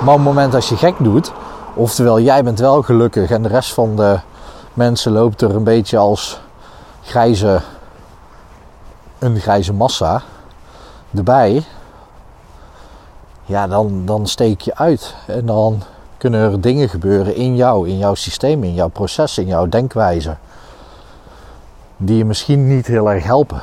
Maar 0.03 0.13
op 0.13 0.20
het 0.20 0.27
moment 0.27 0.55
als 0.55 0.70
je 0.70 0.77
gek 0.77 0.96
doet, 0.98 1.32
oftewel 1.74 2.20
jij 2.20 2.43
bent 2.43 2.60
wel 2.60 2.82
gelukkig 2.82 3.29
en 3.32 3.43
de 3.43 3.50
rest 3.50 3.74
van 3.74 3.96
de 3.96 4.20
mensen 4.74 5.12
loopt 5.12 5.41
er 5.41 5.55
een 5.55 5.63
beetje 5.63 5.98
als 5.98 6.41
grijze, 7.01 7.62
een 9.25 9.39
grijze 9.39 9.73
massa 9.73 10.21
erbij, 11.15 11.63
ja, 13.45 13.67
dan, 13.67 14.05
dan 14.05 14.27
steek 14.27 14.61
je 14.61 14.75
uit. 14.75 15.15
En 15.27 15.45
dan 15.45 15.81
kunnen 16.17 16.51
er 16.51 16.61
dingen 16.61 16.89
gebeuren 16.89 17.35
in 17.35 17.55
jou, 17.55 17.89
in 17.89 17.97
jouw 17.97 18.15
systeem, 18.15 18.63
in 18.63 18.73
jouw 18.73 18.87
proces, 18.87 19.37
in 19.37 19.47
jouw 19.47 19.69
denkwijze. 19.69 20.35
Die 21.97 22.17
je 22.17 22.25
misschien 22.25 22.67
niet 22.75 22.87
heel 22.87 23.11
erg 23.11 23.23
helpen. 23.23 23.61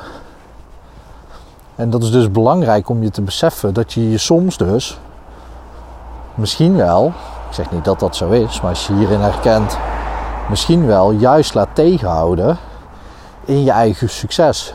En 1.75 1.89
dat 1.89 2.03
is 2.03 2.11
dus 2.11 2.31
belangrijk 2.31 2.89
om 2.89 3.03
je 3.03 3.09
te 3.09 3.21
beseffen 3.21 3.73
dat 3.73 3.93
je 3.93 4.09
je 4.09 4.17
soms 4.17 4.57
dus 4.57 4.97
misschien 6.35 6.75
wel, 6.75 7.07
ik 7.47 7.53
zeg 7.53 7.71
niet 7.71 7.85
dat 7.85 7.99
dat 7.99 8.15
zo 8.15 8.29
is, 8.29 8.61
maar 8.61 8.69
als 8.69 8.87
je 8.87 8.93
hierin 8.93 9.19
herkent, 9.19 9.77
misschien 10.49 10.85
wel 10.85 11.11
juist 11.11 11.53
laat 11.53 11.69
tegenhouden 11.73 12.57
in 13.45 13.63
je 13.63 13.71
eigen 13.71 14.09
succes. 14.09 14.73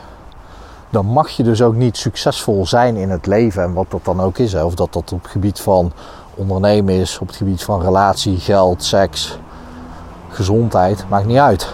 Dan 0.89 1.05
mag 1.05 1.29
je 1.29 1.43
dus 1.43 1.61
ook 1.61 1.75
niet 1.75 1.97
succesvol 1.97 2.65
zijn 2.65 2.95
in 2.95 3.09
het 3.09 3.25
leven 3.25 3.63
en 3.63 3.73
wat 3.73 3.91
dat 3.91 4.05
dan 4.05 4.21
ook 4.21 4.37
is. 4.37 4.55
Of 4.55 4.75
dat 4.75 4.93
dat 4.93 5.11
op 5.11 5.21
het 5.21 5.31
gebied 5.31 5.59
van 5.59 5.91
ondernemen 6.35 6.93
is, 6.93 7.19
op 7.19 7.27
het 7.27 7.35
gebied 7.35 7.63
van 7.63 7.81
relatie, 7.81 8.37
geld, 8.37 8.83
seks, 8.83 9.39
gezondheid, 10.29 11.05
maakt 11.09 11.25
niet 11.25 11.37
uit. 11.37 11.73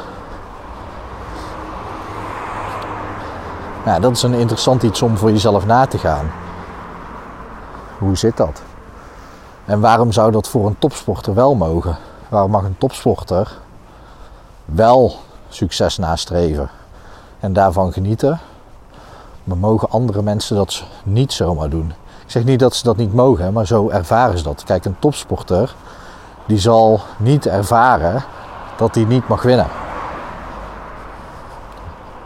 Ja, 3.86 4.00
dat 4.00 4.12
is 4.12 4.24
een 4.24 4.34
interessant 4.34 4.84
iets 4.84 5.02
om 5.02 5.18
voor 5.18 5.32
jezelf 5.32 5.66
na 5.66 5.86
te 5.86 5.98
gaan. 5.98 6.32
Hoe 7.98 8.18
zit 8.18 8.38
dat? 8.38 8.62
En 9.66 9.80
waarom 9.80 10.12
zou 10.12 10.32
dat 10.32 10.48
voor 10.48 10.68
een 10.68 10.80
topsporter 10.80 11.34
wel 11.34 11.56
mogen? 11.56 11.98
Waarom 12.30 12.52
mag 12.52 12.64
een 12.64 12.78
topsporter 12.78 13.58
wel 14.66 15.16
succes 15.50 15.98
nastreven 15.98 16.70
en 17.40 17.54
daarvan 17.54 17.94
genieten? 17.94 18.40
Maar 19.44 19.58
mogen 19.58 19.90
andere 19.90 20.22
mensen 20.22 20.56
dat 20.56 20.84
niet 21.04 21.34
zomaar 21.34 21.70
doen? 21.70 21.94
Ik 22.26 22.32
zeg 22.32 22.44
niet 22.44 22.60
dat 22.60 22.76
ze 22.76 22.84
dat 22.84 22.98
niet 22.98 23.14
mogen, 23.14 23.54
maar 23.54 23.68
zo 23.68 23.90
ervaren 23.90 24.38
ze 24.38 24.44
dat. 24.44 24.64
Kijk, 24.64 24.86
een 24.86 25.00
topsporter 25.00 25.76
die 26.46 26.60
zal 26.60 27.02
niet 27.18 27.46
ervaren 27.46 28.24
dat 28.78 28.96
hij 28.96 29.04
niet 29.04 29.28
mag 29.28 29.42
winnen. 29.42 29.68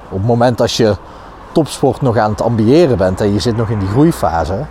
Op 0.10 0.18
het 0.18 0.28
moment 0.28 0.58
dat 0.58 0.72
je 0.72 0.96
topsport 1.52 2.02
nog 2.02 2.18
aan 2.18 2.32
het 2.32 2.42
ambiëren 2.42 2.98
bent 2.98 3.22
en 3.22 3.34
je 3.34 3.40
zit 3.40 3.58
nog 3.58 3.70
in 3.70 3.80
die 3.80 3.88
groeifase, 3.88 4.66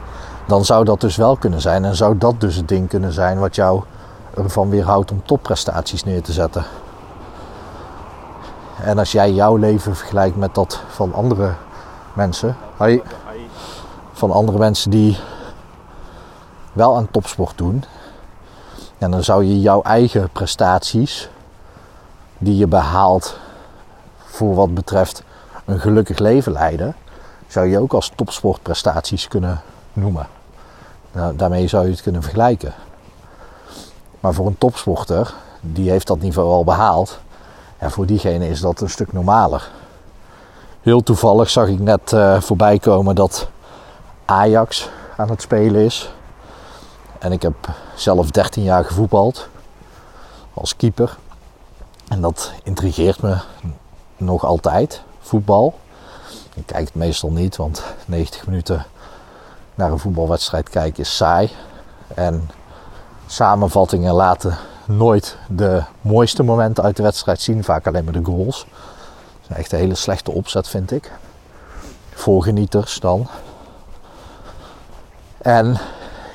dan 0.47 0.65
zou 0.65 0.85
dat 0.85 1.01
dus 1.01 1.17
wel 1.17 1.37
kunnen 1.37 1.61
zijn. 1.61 1.85
En 1.85 1.97
zou 1.97 2.19
dat 2.19 2.41
dus 2.41 2.57
het 2.57 2.69
ding 2.69 2.89
kunnen 2.89 3.13
zijn 3.13 3.39
wat 3.39 3.55
jou 3.55 3.83
ervan 4.35 4.71
weerhoudt 4.71 5.11
om 5.11 5.23
topprestaties 5.25 6.05
neer 6.05 6.23
te 6.23 6.33
zetten. 6.33 6.65
En 8.83 8.99
als 8.99 9.13
jij 9.13 9.33
jouw 9.33 9.57
leven 9.57 9.97
vergelijkt 9.97 10.37
met 10.37 10.55
dat 10.55 10.81
van 10.89 11.15
andere 11.15 11.53
mensen, 12.17 12.57
van 14.13 14.31
andere 14.33 14.59
mensen 14.59 14.91
die 14.91 15.19
wel 16.73 16.97
aan 16.97 17.11
topsport 17.11 17.59
doen, 17.59 17.85
en 18.99 19.11
dan 19.11 19.25
zou 19.25 19.45
je 19.45 19.61
jouw 19.61 19.83
eigen 19.83 20.31
prestaties 20.31 21.29
die 22.39 22.57
je 22.57 22.67
behaalt 22.67 23.39
voor 24.25 24.55
wat 24.55 24.75
betreft 24.75 25.23
een 25.65 25.81
gelukkig 25.81 26.19
leven 26.19 26.53
leiden, 26.53 26.97
zou 27.47 27.67
je 27.67 27.81
ook 27.81 27.93
als 27.93 28.13
topsportprestaties 28.15 29.29
kunnen 29.29 29.61
noemen. 29.93 30.27
Nou, 31.13 31.37
daarmee 31.37 31.69
zou 31.69 31.85
je 31.85 31.91
het 31.91 32.03
kunnen 32.03 32.23
vergelijken. 32.23 32.75
Maar 34.21 34.35
voor 34.35 34.47
een 34.47 34.59
topsporter, 34.59 35.35
die 35.61 35.91
heeft 35.91 36.07
dat 36.07 36.21
niveau 36.21 36.51
al 36.51 36.65
behaald. 36.65 37.19
En 37.79 37.91
voor 37.91 38.07
diegene 38.07 38.49
is 38.49 38.61
dat 38.61 38.81
een 38.81 38.91
stuk 38.91 39.13
normaler. 39.13 39.71
Heel 40.87 41.03
toevallig 41.03 41.51
zag 41.51 41.69
ik 41.69 41.79
net 41.79 42.13
uh, 42.13 42.41
voorbij 42.41 42.79
komen 42.79 43.15
dat 43.15 43.49
Ajax 44.25 44.89
aan 45.17 45.31
het 45.31 45.43
spelen 45.43 45.85
is. 45.85 46.11
En 47.19 47.33
ik 47.33 47.43
heb 47.43 47.55
zelf 47.95 48.31
13 48.31 48.63
jaar 48.63 48.85
gevoetbald 48.85 49.49
als 50.55 50.77
keeper. 50.77 51.17
En 52.09 52.21
dat 52.21 52.53
intrigeert 52.63 53.23
me 53.23 53.37
nog 54.17 54.45
altijd, 54.45 55.03
voetbal. 55.21 55.75
Ik 56.55 56.67
kijk 56.67 56.85
het 56.85 56.95
meestal 56.95 57.31
niet, 57.31 57.57
want 57.57 57.83
90 58.07 58.47
minuten 58.47 58.87
naar 59.75 59.91
een 59.91 59.99
voetbalwedstrijd 59.99 60.71
kijken 60.71 61.03
is 61.03 61.17
saai. 61.17 61.51
En 62.15 62.51
samenvattingen 63.27 64.15
laten 64.15 64.57
nooit 64.85 65.37
de 65.49 65.83
mooiste 66.01 66.43
momenten 66.43 66.85
uit 66.85 66.97
de 66.97 67.03
wedstrijd 67.03 67.41
zien. 67.41 67.65
Vaak 67.65 67.87
alleen 67.87 68.05
maar 68.05 68.13
de 68.13 68.25
goals. 68.25 68.67
Is 69.49 69.57
echt 69.57 69.73
een 69.73 69.79
hele 69.79 69.95
slechte 69.95 70.31
opzet, 70.31 70.69
vind 70.69 70.93
ik. 70.93 71.13
Voor 72.15 72.43
genieters 72.43 73.01
dan. 73.01 73.27
En 75.39 75.77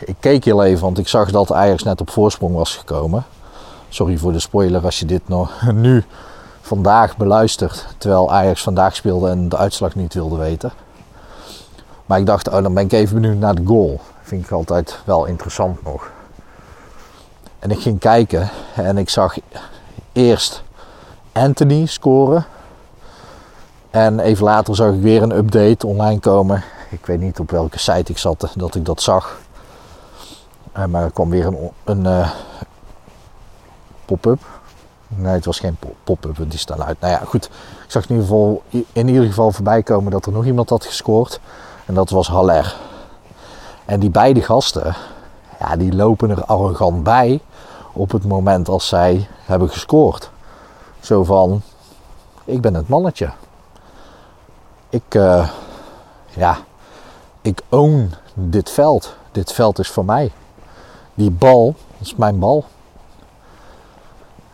ik 0.06 0.16
keek 0.20 0.46
heel 0.46 0.64
even, 0.64 0.82
want 0.82 0.98
ik 0.98 1.08
zag 1.08 1.32
dat 1.32 1.52
Ajax 1.52 1.84
net 1.84 2.02
op 2.02 2.10
voorsprong 2.10 2.56
was 2.56 2.76
gekomen. 2.76 3.26
Sorry 3.90 4.18
voor 4.18 4.32
de 4.32 4.40
spoiler 4.40 4.84
als 4.84 5.00
je 5.00 5.06
dit 5.06 5.28
nog 5.28 5.62
nu 5.72 6.04
vandaag 6.62 7.18
beluistert. 7.18 7.86
Terwijl 7.98 8.32
Ajax 8.32 8.62
vandaag 8.62 8.96
speelde 8.96 9.30
en 9.30 9.50
de 9.50 9.58
uitslag 9.58 9.96
niet 9.96 10.14
wilde 10.14 10.38
weten. 10.38 10.72
Maar 12.06 12.20
ik 12.20 12.26
dacht, 12.26 12.50
oh, 12.50 12.64
dan 12.64 12.74
ben 12.74 12.84
ik 12.84 12.92
even 12.92 13.22
benieuwd 13.22 13.38
naar 13.38 13.56
de 13.56 13.66
goal. 13.66 14.00
Vind 14.22 14.46
ik 14.46 14.52
altijd 14.52 15.00
wel 15.04 15.26
interessant 15.26 15.84
nog. 15.84 16.12
En 17.60 17.72
ik 17.72 17.80
ging 17.80 18.00
kijken 18.00 18.50
en 18.76 18.98
ik 18.98 19.10
zag 19.10 19.38
eerst 20.12 20.64
Anthony 21.32 21.86
scoren. 21.86 22.46
En 23.92 24.20
even 24.20 24.44
later 24.44 24.76
zag 24.76 24.94
ik 24.94 25.02
weer 25.02 25.22
een 25.22 25.36
update 25.38 25.88
online 25.88 26.20
komen. 26.20 26.64
Ik 26.90 27.06
weet 27.06 27.20
niet 27.20 27.40
op 27.40 27.52
welke 27.52 27.80
site 27.80 28.12
ik 28.12 28.18
zat 28.18 28.52
dat 28.56 28.76
ik 28.76 28.86
dat 28.86 29.02
zag. 29.02 29.40
Eh, 30.72 30.86
maar 30.86 31.04
er 31.04 31.12
kwam 31.12 31.30
weer 31.30 31.46
een, 31.46 31.72
een 31.84 32.06
uh, 32.06 32.32
pop-up. 34.06 34.40
Nee, 35.08 35.34
het 35.34 35.46
was 35.46 35.60
geen 35.60 35.78
pop-up, 36.04 36.36
die 36.48 36.60
staan 36.60 36.84
uit. 36.84 37.00
Nou 37.00 37.14
ja, 37.14 37.22
goed. 37.26 37.46
Ik 37.86 37.92
zag 37.92 38.04
in 38.04 38.10
ieder, 38.10 38.28
geval, 38.28 38.64
in 38.94 39.08
ieder 39.08 39.26
geval 39.26 39.52
voorbij 39.52 39.84
komen 39.84 40.12
dat 40.12 40.26
er 40.26 40.32
nog 40.32 40.46
iemand 40.46 40.70
had 40.70 40.86
gescoord. 40.86 41.40
En 41.86 41.94
dat 41.94 42.10
was 42.10 42.28
Haller. 42.28 42.76
En 43.86 44.00
die 44.00 44.10
beide 44.10 44.42
gasten, 44.42 44.96
ja, 45.60 45.76
die 45.76 45.96
lopen 45.96 46.30
er 46.30 46.46
arrogant 46.46 47.04
bij 47.04 47.40
op 47.94 48.12
het 48.12 48.26
moment 48.26 48.70
als 48.70 48.88
zij 48.88 49.28
hebben 49.46 49.70
gescoord. 49.70 50.32
Zo 51.00 51.24
van, 51.24 51.62
ik 52.46 52.62
ben 52.62 52.74
het 52.74 52.88
mannetje. 52.88 53.30
Ik, 54.92 55.16
uh, 55.16 55.50
ja, 56.30 56.58
ik 57.42 57.62
own 57.70 58.14
dit 58.34 58.70
veld. 58.70 59.16
Dit 59.32 59.54
veld 59.54 59.80
is 59.80 59.90
voor 59.90 60.06
mij. 60.06 60.32
Die 61.14 61.32
bal, 61.32 61.76
dat 61.98 62.08
is 62.08 62.16
mijn 62.16 62.40
bal. 62.40 62.66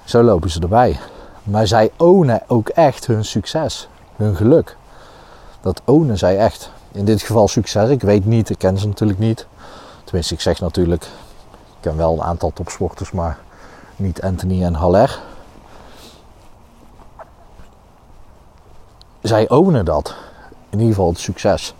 Zo 0.03 0.24
lopen 0.24 0.50
ze 0.50 0.60
erbij. 0.60 1.00
Maar 1.44 1.67
zij 1.67 1.91
ownen 1.96 2.41
ook 2.48 2.70
echt 2.70 3.08
hun 3.08 3.25
succes, 3.25 3.88
hun 4.15 4.36
geluk. 4.36 4.77
Dat 5.62 5.82
ownen 5.86 6.17
zij 6.17 6.38
echt 6.38 6.72
in 6.91 7.06
dit 7.06 7.22
geval 7.22 7.48
succes. 7.48 7.89
Ik 7.89 8.01
weet 8.01 8.25
niet, 8.25 8.50
ik 8.50 8.58
ken 8.58 8.77
ze 8.77 8.88
natuurlijk 8.88 9.20
niet. 9.20 9.48
Tenminste, 10.03 10.34
ik 10.34 10.41
zeg 10.41 10.60
natuurlijk, 10.60 11.03
ik 11.03 11.77
ken 11.79 11.98
wel 11.98 12.13
een 12.13 12.24
aantal 12.24 12.51
topsporters, 12.53 13.12
maar 13.12 13.38
niet 13.96 14.22
Anthony 14.22 14.63
en 14.63 14.74
Haller. 14.74 15.20
zij 19.27 19.50
ownen 19.50 19.86
dat. 19.86 20.15
In 20.70 20.80
ieder 20.80 20.96
geval 20.96 21.10
het 21.10 21.20
succes. 21.20 21.74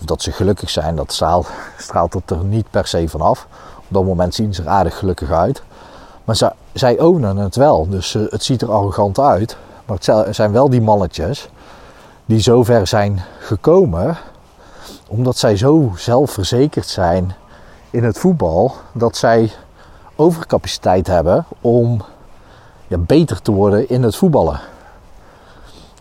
Of 0.00 0.04
dat 0.04 0.22
ze 0.22 0.32
gelukkig 0.32 0.70
zijn, 0.70 0.96
dat 0.96 1.12
straalt, 1.78 2.14
het 2.14 2.30
er 2.30 2.44
niet 2.44 2.70
per 2.70 2.86
se 2.86 3.08
vanaf. 3.08 3.46
Op 3.76 3.84
dat 3.88 4.04
moment 4.04 4.34
zien 4.34 4.54
ze 4.54 4.62
er 4.62 4.68
aardig 4.68 4.98
gelukkig 4.98 5.30
uit. 5.30 5.62
Maar 6.24 6.36
zij, 6.36 6.52
zij 6.72 7.00
ownen 7.00 7.36
het 7.36 7.56
wel. 7.56 7.88
Dus 7.88 8.14
eh, 8.14 8.22
het 8.28 8.44
ziet 8.44 8.62
er 8.62 8.72
arrogant 8.72 9.18
uit. 9.18 9.56
Maar 9.86 9.98
het 10.00 10.36
zijn 10.36 10.52
wel 10.52 10.70
die 10.70 10.82
mannetjes 10.82 11.48
die 12.26 12.40
zo 12.40 12.62
ver 12.62 12.86
zijn 12.86 13.22
gekomen. 13.38 14.16
Omdat 15.06 15.36
zij 15.36 15.56
zo 15.56 15.92
zelfverzekerd 15.96 16.86
zijn 16.86 17.34
in 17.90 18.04
het 18.04 18.18
voetbal. 18.18 18.74
Dat 18.92 19.16
zij 19.16 19.52
overcapaciteit 20.16 21.06
hebben 21.06 21.46
om 21.60 22.02
beter 22.98 23.42
te 23.42 23.52
worden 23.52 23.88
in 23.88 24.02
het 24.02 24.16
voetballen. 24.16 24.60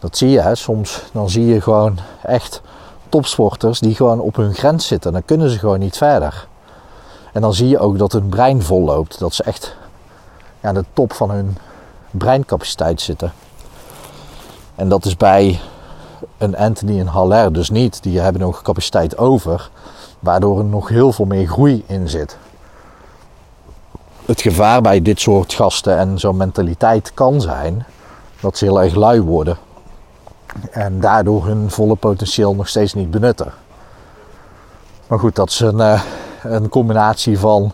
Dat 0.07 0.17
zie 0.17 0.29
je, 0.29 0.41
hè? 0.41 0.55
soms 0.55 1.03
dan 1.11 1.29
zie 1.29 1.45
je 1.45 1.61
gewoon 1.61 1.97
echt 2.23 2.61
topsporters 3.09 3.79
die 3.79 3.95
gewoon 3.95 4.19
op 4.19 4.35
hun 4.35 4.53
grens 4.53 4.87
zitten. 4.87 5.13
Dan 5.13 5.25
kunnen 5.25 5.49
ze 5.49 5.59
gewoon 5.59 5.79
niet 5.79 5.97
verder. 5.97 6.47
En 7.33 7.41
dan 7.41 7.53
zie 7.53 7.67
je 7.67 7.79
ook 7.79 7.97
dat 7.97 8.11
hun 8.11 8.29
brein 8.29 8.63
vol 8.63 8.83
loopt. 8.83 9.19
Dat 9.19 9.33
ze 9.33 9.43
echt 9.43 9.75
aan 10.61 10.73
de 10.73 10.85
top 10.93 11.13
van 11.13 11.31
hun 11.31 11.57
breincapaciteit 12.11 13.01
zitten. 13.01 13.33
En 14.75 14.89
dat 14.89 15.05
is 15.05 15.17
bij 15.17 15.59
een 16.37 16.57
Anthony 16.57 16.99
en 16.99 17.07
Haller 17.07 17.53
dus 17.53 17.69
niet. 17.69 18.03
Die 18.03 18.19
hebben 18.19 18.41
nog 18.41 18.61
capaciteit 18.61 19.17
over, 19.17 19.69
waardoor 20.19 20.59
er 20.59 20.65
nog 20.65 20.89
heel 20.89 21.11
veel 21.11 21.25
meer 21.25 21.47
groei 21.47 21.83
in 21.87 22.09
zit. 22.09 22.37
Het 24.25 24.41
gevaar 24.41 24.81
bij 24.81 25.01
dit 25.01 25.19
soort 25.19 25.53
gasten 25.53 25.97
en 25.97 26.19
zo'n 26.19 26.37
mentaliteit 26.37 27.11
kan 27.13 27.41
zijn 27.41 27.85
dat 28.39 28.57
ze 28.57 28.65
heel 28.65 28.81
erg 28.81 28.95
lui 28.95 29.21
worden 29.21 29.57
en 30.71 30.99
daardoor 30.99 31.45
hun 31.45 31.71
volle 31.71 31.95
potentieel 31.95 32.55
nog 32.55 32.67
steeds 32.67 32.93
niet 32.93 33.11
benutten. 33.11 33.53
Maar 35.07 35.19
goed, 35.19 35.35
dat 35.35 35.49
is 35.49 35.59
een, 35.59 35.77
uh, 35.77 36.01
een 36.43 36.69
combinatie 36.69 37.39
van 37.39 37.71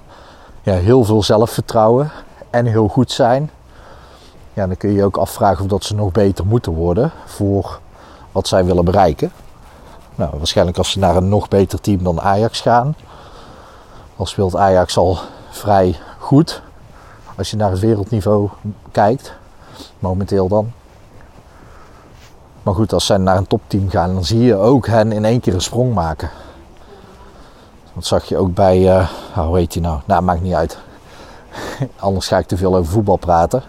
ja, 0.62 0.74
heel 0.74 1.04
veel 1.04 1.24
zelfvertrouwen 1.24 2.12
en 2.50 2.66
heel 2.66 2.88
goed 2.88 3.12
zijn. 3.12 3.50
Ja, 4.54 4.68
dan 4.68 4.78
kun 4.78 4.90
je 4.90 4.96
je 4.96 5.04
ook 5.04 5.18
afvragen 5.18 5.64
of 5.64 5.70
dat 5.70 5.84
ze 5.84 5.96
nog 5.96 6.12
beter 6.12 6.46
moeten 6.46 6.74
worden 6.74 7.12
voor 7.26 7.80
wat 8.32 8.48
zij 8.48 8.66
willen 8.66 8.86
bereiken. 8.86 9.32
Nou, 10.16 10.38
waarschijnlijk 10.38 10.78
als 10.78 10.92
ze 10.92 11.00
naar 11.00 11.16
een 11.16 11.30
nog 11.30 11.48
beter 11.48 11.82
team 11.82 12.04
dan 12.04 12.22
Ajax 12.22 12.62
gaan. 12.62 12.96
Al 14.16 14.26
speelt 14.26 14.56
Ajax 14.56 14.98
al 14.98 15.18
vrij 15.50 15.96
goed. 16.20 16.62
Als 17.36 17.52
je 17.52 17.58
naar 17.58 17.72
het 17.72 17.80
wereldniveau 17.80 18.50
kijkt, 18.92 19.34
momenteel 20.00 20.48
dan. 20.48 20.72
Maar 22.64 22.74
goed, 22.74 22.94
als 22.94 23.06
zij 23.06 23.18
naar 23.18 23.38
een 23.38 23.48
topteam 23.48 23.90
gaan, 23.90 24.14
dan 24.14 24.26
zie 24.26 24.40
je 24.40 24.56
ook 24.56 24.88
hen 24.88 25.12
in 25.12 25.26
één 25.26 25.40
keer 25.40 25.54
een 25.54 25.62
sprong 25.62 25.94
maken. 25.94 26.30
Dat 27.94 28.06
zag 28.06 28.26
je 28.26 28.38
ook 28.38 28.54
bij, 28.54 28.80
uh, 28.80 29.10
hoe 29.36 29.58
heet 29.58 29.74
hij 29.74 29.82
nou? 29.82 30.00
Nou, 30.06 30.22
maakt 30.22 30.42
niet 30.42 30.54
uit. 30.54 30.78
Anders 32.00 32.28
ga 32.28 32.38
ik 32.38 32.48
te 32.48 32.58
veel 32.58 32.76
over 32.76 32.92
voetbal 32.92 33.16
praten. 33.16 33.64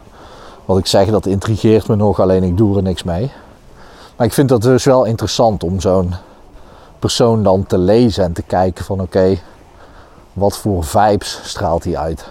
Wat 0.65 0.79
ik 0.79 0.87
zeg, 0.87 1.11
dat 1.11 1.27
intrigeert 1.27 1.89
me 1.89 1.97
nog, 1.97 2.21
alleen 2.21 2.43
ik 2.43 2.57
doe 2.57 2.77
er 2.77 2.83
niks 2.83 3.03
mee. 3.03 3.33
Maar 4.17 4.27
ik 4.27 4.33
vind 4.33 4.49
dat 4.49 4.63
dus 4.63 4.85
wel 4.85 5.05
interessant 5.05 5.65
om 5.65 5.81
zo'n 5.81 6.15
persoon 6.99 7.43
dan 7.43 7.67
te 7.67 7.79
lezen 7.79 8.25
en 8.25 8.33
te 8.33 8.43
kijken 8.43 8.85
van 8.85 9.01
oké, 9.01 9.39
wat 10.33 10.57
voor 10.57 10.85
vibes 10.85 11.41
straalt 11.43 11.85
hij 11.85 11.97
uit? 11.97 12.29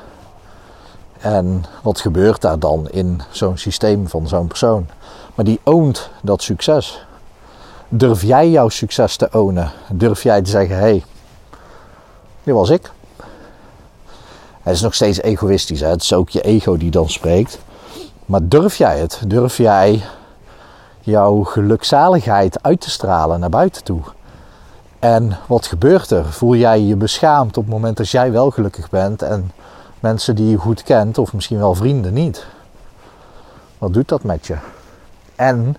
En 1.20 1.66
wat 1.82 2.00
gebeurt 2.00 2.42
daar 2.42 2.60
dan 2.60 2.90
in 2.90 3.22
zo'n 3.30 3.58
systeem 3.58 4.08
van 4.08 4.28
zo'n 4.28 4.48
persoon? 4.48 4.86
Maar 5.36 5.46
die 5.46 5.60
oont 5.64 6.10
dat 6.22 6.42
succes. 6.42 7.06
Durf 7.90 8.22
jij 8.22 8.50
jouw 8.50 8.70
succes 8.70 9.16
te 9.16 9.30
ownen? 9.32 9.72
Durf 9.92 10.24
jij 10.24 10.42
te 10.42 10.50
zeggen: 10.50 10.76
hé, 10.76 10.82
hey, 10.82 11.04
dit 12.44 12.54
was 12.54 12.70
ik? 12.70 12.92
Het 14.62 14.74
is 14.74 14.82
nog 14.82 14.94
steeds 14.94 15.22
egoïstisch, 15.22 15.80
hè? 15.80 15.88
het 15.88 16.02
is 16.02 16.14
ook 16.14 16.30
je 16.30 16.42
ego 16.42 16.78
die 16.78 16.92
dan 16.92 17.10
spreekt. 17.10 17.60
Maar 18.26 18.40
durf 18.44 18.76
jij 18.76 19.00
het? 19.00 19.22
Durf 19.28 19.58
jij 19.58 20.04
jouw 21.00 21.44
gelukzaligheid 21.44 22.64
uit 22.64 22.82
te 22.82 22.90
stralen 22.90 23.40
naar 23.40 23.50
buiten 23.50 23.84
toe? 23.84 24.02
En 25.00 25.38
wat 25.48 25.66
gebeurt 25.66 26.12
er? 26.12 26.26
Voel 26.26 26.56
jij 26.56 26.82
je 26.82 26.96
beschaamd 26.96 27.58
op 27.58 27.64
het 27.64 27.74
moment 27.74 27.98
dat 27.98 28.10
jij 28.10 28.32
wel 28.32 28.50
gelukkig 28.50 28.90
bent 28.90 29.22
en 29.22 29.52
mensen 30.00 30.36
die 30.36 30.50
je 30.50 30.58
goed 30.58 30.84
kent, 30.84 31.18
of 31.18 31.34
misschien 31.34 31.60
wel 31.60 31.74
vrienden, 31.74 32.14
niet? 32.14 32.46
Wat 33.78 33.94
doet 33.94 34.08
dat 34.08 34.24
met 34.24 34.48
je? 34.48 34.56
En 35.44 35.76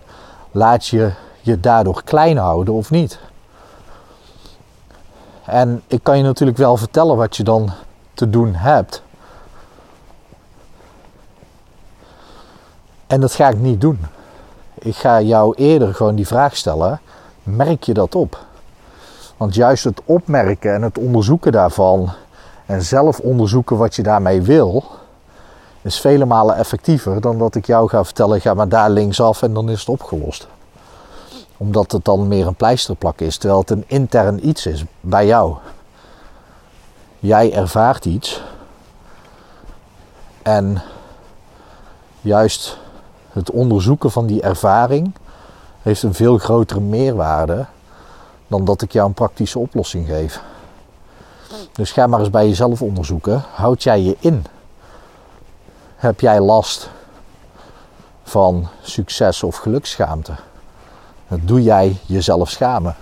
laat 0.51 0.87
je 0.87 1.13
je 1.41 1.61
daardoor 1.61 2.03
klein 2.05 2.37
houden 2.37 2.75
of 2.75 2.91
niet? 2.91 3.19
En 5.45 5.83
ik 5.87 6.03
kan 6.03 6.17
je 6.17 6.23
natuurlijk 6.23 6.59
wel 6.59 6.77
vertellen 6.77 7.17
wat 7.17 7.37
je 7.37 7.43
dan 7.43 7.71
te 8.15 8.31
doen 8.31 8.55
hebt. 8.55 9.03
En 13.07 13.21
dat 13.21 13.35
ga 13.35 13.49
ik 13.49 13.59
niet 13.59 13.81
doen. 13.81 13.99
Ik 14.75 14.97
ga 14.97 15.21
jou 15.21 15.55
eerder 15.57 15.95
gewoon 15.95 16.15
die 16.15 16.27
vraag 16.27 16.57
stellen: 16.57 17.01
merk 17.43 17.83
je 17.83 17.95
dat 17.95 18.15
op? 18.15 18.39
Want 19.37 19.55
juist 19.55 19.85
het 19.85 20.01
opmerken 20.05 20.75
en 20.75 20.83
het 20.83 20.99
onderzoeken 20.99 21.53
daarvan 21.53 22.13
en 22.67 22.83
zelf 22.83 23.19
onderzoeken 23.21 23.77
wat 23.77 23.95
je 23.95 24.03
daarmee 24.03 24.43
wil, 24.43 24.85
is 25.85 26.01
vele 26.01 26.25
malen 26.25 26.57
effectiever 26.57 27.21
dan 27.21 27.39
dat 27.39 27.55
ik 27.55 27.67
jou 27.67 27.89
ga 27.89 28.05
vertellen: 28.05 28.41
ga 28.41 28.55
maar 28.55 28.69
daar 28.69 28.91
linksaf 28.91 29.43
en 29.43 29.55
dan 29.55 29.71
is 29.71 29.81
het 29.81 29.89
opgelost. 29.89 30.47
Omdat 31.57 31.93
het 31.93 32.05
dan 32.05 32.29
meer 32.29 32.47
een 32.47 32.55
pleisterplak 32.55 33.21
is, 33.21 33.37
terwijl 33.37 33.61
het 33.61 33.71
een 33.71 33.85
intern 33.87 34.49
iets 34.49 34.67
is 34.67 34.85
bij 35.01 35.27
jou. 35.27 35.57
Jij 37.19 37.53
ervaart 37.53 38.05
iets 38.05 38.43
en 40.43 40.83
juist 42.21 42.79
het 43.33 43.51
onderzoeken 43.51 44.11
van 44.11 44.27
die 44.27 44.43
ervaring 44.43 45.15
heeft 45.83 46.03
een 46.03 46.15
veel 46.15 46.39
grotere 46.39 46.81
meerwaarde 46.81 47.67
dan 48.47 48.65
dat 48.65 48.83
ik 48.83 48.93
jou 48.93 49.07
een 49.07 49.15
praktische 49.15 49.59
oplossing 49.59 50.07
geef. 50.07 50.43
Dus 51.73 51.93
ga 51.93 52.07
maar 52.07 52.21
eens 52.21 52.31
bij 52.31 52.49
jezelf 52.49 52.83
onderzoeken. 52.83 53.43
Houd 53.55 53.83
jij 53.83 54.01
je 54.01 54.17
in? 54.19 54.45
Heb 56.05 56.21
jij 56.21 56.41
last 56.41 56.89
van 58.23 58.69
succes 58.83 59.43
of 59.43 59.57
geluksschaamte? 59.57 60.33
Doe 61.29 61.63
jij 61.63 61.97
jezelf 62.07 62.51
schamen 62.51 62.97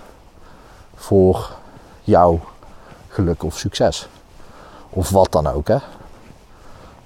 voor 0.95 1.49
jouw 2.01 2.39
geluk 3.07 3.43
of 3.43 3.57
succes? 3.57 4.07
Of 4.89 5.09
wat 5.09 5.31
dan 5.31 5.47
ook, 5.47 5.67
hè? 5.67 5.77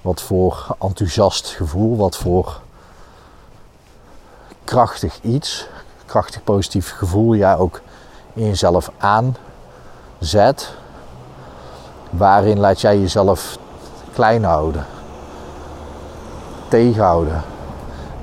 Wat 0.02 0.20
voor 0.22 0.76
enthousiast 0.80 1.48
gevoel, 1.48 1.96
wat 1.96 2.16
voor 2.16 2.60
krachtig 4.64 5.18
iets, 5.22 5.66
krachtig 6.06 6.44
positief 6.44 6.92
gevoel 6.96 7.34
jij 7.34 7.56
ook 7.56 7.80
in 8.32 8.46
jezelf 8.46 8.90
aanzet. 8.98 10.72
Waarin 12.10 12.58
laat 12.58 12.80
jij 12.80 12.98
jezelf 12.98 13.58
klein 14.12 14.44
houden, 14.44 14.86
tegenhouden, 16.68 17.42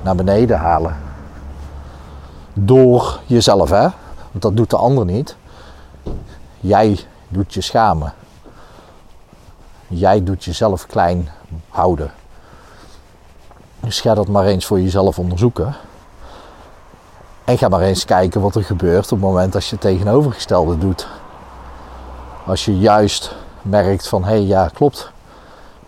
naar 0.02 0.14
beneden 0.14 0.58
halen. 0.58 0.96
Door 2.52 3.20
jezelf, 3.26 3.70
hè? 3.70 3.88
Want 4.30 4.42
dat 4.42 4.56
doet 4.56 4.70
de 4.70 4.76
ander 4.76 5.04
niet. 5.04 5.36
Jij 6.60 7.00
doet 7.28 7.54
je 7.54 7.60
schamen. 7.60 8.12
Jij 9.86 10.24
doet 10.24 10.44
jezelf 10.44 10.86
klein 10.86 11.28
houden. 11.68 12.10
Dus 13.80 14.00
ga 14.00 14.14
dat 14.14 14.28
maar 14.28 14.44
eens 14.44 14.66
voor 14.66 14.80
jezelf 14.80 15.18
onderzoeken. 15.18 15.74
En 17.44 17.58
ga 17.58 17.68
maar 17.68 17.80
eens 17.80 18.04
kijken 18.04 18.40
wat 18.40 18.54
er 18.54 18.64
gebeurt 18.64 19.04
op 19.04 19.10
het 19.10 19.20
moment 19.20 19.54
als 19.54 19.64
je 19.64 19.70
het 19.70 19.80
tegenovergestelde 19.80 20.78
doet. 20.78 21.06
Als 22.46 22.64
je 22.64 22.78
juist 22.78 23.34
merkt 23.62 24.08
van 24.08 24.24
hé 24.24 24.30
hey, 24.30 24.40
ja 24.42 24.68
klopt, 24.74 25.10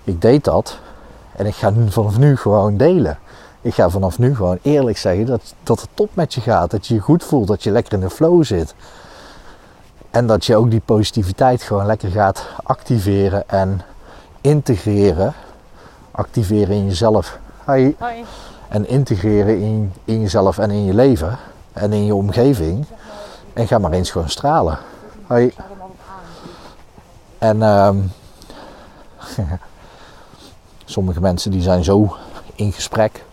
ik 0.04 0.20
deed 0.20 0.44
dat 0.44 0.78
en 1.38 1.46
ik 1.46 1.54
ga 1.54 1.72
vanaf 1.88 2.18
nu 2.18 2.36
gewoon 2.36 2.76
delen. 2.76 3.18
Ik 3.60 3.74
ga 3.74 3.90
vanaf 3.90 4.18
nu 4.18 4.36
gewoon 4.36 4.58
eerlijk 4.62 4.98
zeggen 4.98 5.26
dat, 5.26 5.54
dat 5.62 5.80
het 5.80 5.90
top 5.94 6.10
met 6.14 6.34
je 6.34 6.40
gaat. 6.40 6.70
Dat 6.70 6.86
je 6.86 6.94
je 6.94 7.00
goed 7.00 7.24
voelt, 7.24 7.46
dat 7.46 7.62
je 7.62 7.70
lekker 7.70 7.92
in 7.92 8.00
de 8.00 8.10
flow 8.10 8.44
zit. 8.44 8.74
En 10.10 10.26
dat 10.26 10.44
je 10.44 10.56
ook 10.56 10.70
die 10.70 10.82
positiviteit 10.84 11.62
gewoon 11.62 11.86
lekker 11.86 12.10
gaat 12.10 12.46
activeren 12.62 13.48
en 13.48 13.80
integreren. 14.40 15.32
Activeren 16.10 16.74
in 16.74 16.86
jezelf. 16.86 17.38
Hoi. 17.64 17.96
Hoi. 17.98 18.24
En 18.68 18.88
integreren 18.88 19.60
in, 19.60 19.92
in 20.04 20.20
jezelf 20.20 20.58
en 20.58 20.70
in 20.70 20.84
je 20.84 20.94
leven 20.94 21.38
en 21.72 21.92
in 21.92 22.04
je 22.04 22.14
omgeving. 22.14 22.84
En 23.52 23.66
ga 23.66 23.78
maar 23.78 23.92
eens 23.92 24.10
gewoon 24.10 24.28
stralen. 24.30 24.78
Hoi. 25.26 25.54
En 27.38 27.62
um, 27.62 28.12
sommige 30.88 31.20
mensen 31.20 31.50
die 31.50 31.62
zijn 31.62 31.84
zo 31.84 32.16
in 32.54 32.72
gesprek 32.72 33.24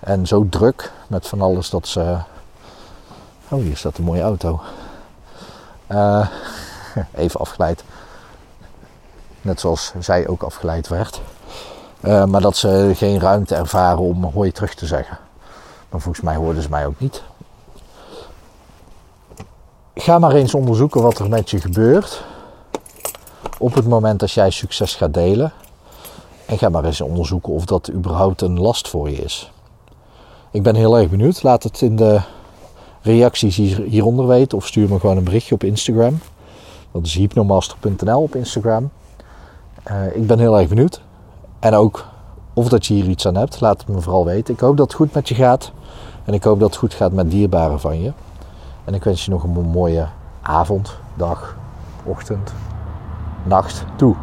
en 0.00 0.26
zo 0.26 0.46
druk 0.48 0.92
met 1.06 1.28
van 1.28 1.40
alles 1.40 1.70
dat 1.70 1.88
ze 1.88 2.18
Oh, 3.52 3.62
hier 3.62 3.76
staat 3.76 3.98
een 3.98 4.04
mooie 4.04 4.22
auto. 4.22 4.60
Uh, 5.88 6.28
even 7.14 7.40
afgeleid. 7.40 7.84
Net 9.40 9.60
zoals 9.60 9.92
zij 9.98 10.28
ook 10.28 10.42
afgeleid 10.42 10.88
werd. 10.88 11.20
Uh, 12.00 12.24
maar 12.24 12.40
dat 12.40 12.56
ze 12.56 12.92
geen 12.94 13.20
ruimte 13.20 13.54
ervaren 13.54 13.98
om 13.98 14.24
hoi 14.24 14.52
terug 14.52 14.74
te 14.74 14.86
zeggen. 14.86 15.18
Maar 15.90 16.00
volgens 16.00 16.24
mij 16.24 16.36
hoorden 16.36 16.62
ze 16.62 16.68
mij 16.68 16.86
ook 16.86 17.00
niet. 17.00 17.22
Ga 19.94 20.18
maar 20.18 20.32
eens 20.32 20.54
onderzoeken 20.54 21.02
wat 21.02 21.18
er 21.18 21.28
met 21.28 21.50
je 21.50 21.60
gebeurt. 21.60 22.24
Op 23.58 23.74
het 23.74 23.86
moment 23.88 24.20
dat 24.20 24.32
jij 24.32 24.50
succes 24.50 24.94
gaat 24.94 25.14
delen. 25.14 25.52
En 26.52 26.58
ga 26.58 26.68
maar 26.68 26.84
eens 26.84 27.00
onderzoeken 27.00 27.52
of 27.52 27.64
dat 27.64 27.90
überhaupt 27.92 28.40
een 28.40 28.60
last 28.60 28.88
voor 28.88 29.10
je 29.10 29.16
is. 29.16 29.52
Ik 30.50 30.62
ben 30.62 30.74
heel 30.74 30.98
erg 30.98 31.10
benieuwd. 31.10 31.42
Laat 31.42 31.62
het 31.62 31.80
in 31.80 31.96
de 31.96 32.20
reacties 33.02 33.56
hieronder 33.76 34.26
weten 34.26 34.58
of 34.58 34.66
stuur 34.66 34.88
me 34.88 35.00
gewoon 35.00 35.16
een 35.16 35.24
berichtje 35.24 35.54
op 35.54 35.64
Instagram. 35.64 36.18
Dat 36.90 37.06
is 37.06 37.14
hypnomaster.nl 37.14 38.22
op 38.22 38.34
Instagram. 38.34 38.90
Uh, 39.90 40.16
ik 40.16 40.26
ben 40.26 40.38
heel 40.38 40.58
erg 40.58 40.68
benieuwd. 40.68 41.02
En 41.58 41.74
ook 41.74 42.06
of 42.52 42.68
dat 42.68 42.86
je 42.86 42.94
hier 42.94 43.08
iets 43.08 43.26
aan 43.26 43.36
hebt, 43.36 43.60
laat 43.60 43.80
het 43.80 43.88
me 43.88 44.00
vooral 44.00 44.24
weten. 44.24 44.54
Ik 44.54 44.60
hoop 44.60 44.76
dat 44.76 44.86
het 44.86 44.96
goed 44.96 45.14
met 45.14 45.28
je 45.28 45.34
gaat. 45.34 45.72
En 46.24 46.34
ik 46.34 46.44
hoop 46.44 46.60
dat 46.60 46.68
het 46.68 46.78
goed 46.78 46.94
gaat 46.94 47.12
met 47.12 47.30
dierbaren 47.30 47.80
van 47.80 48.02
je. 48.02 48.12
En 48.84 48.94
ik 48.94 49.04
wens 49.04 49.24
je 49.24 49.30
nog 49.30 49.42
een 49.42 49.50
mooie 49.50 50.06
avond, 50.42 50.96
dag, 51.16 51.56
ochtend, 52.04 52.52
nacht 53.44 53.84
toe. 53.96 54.16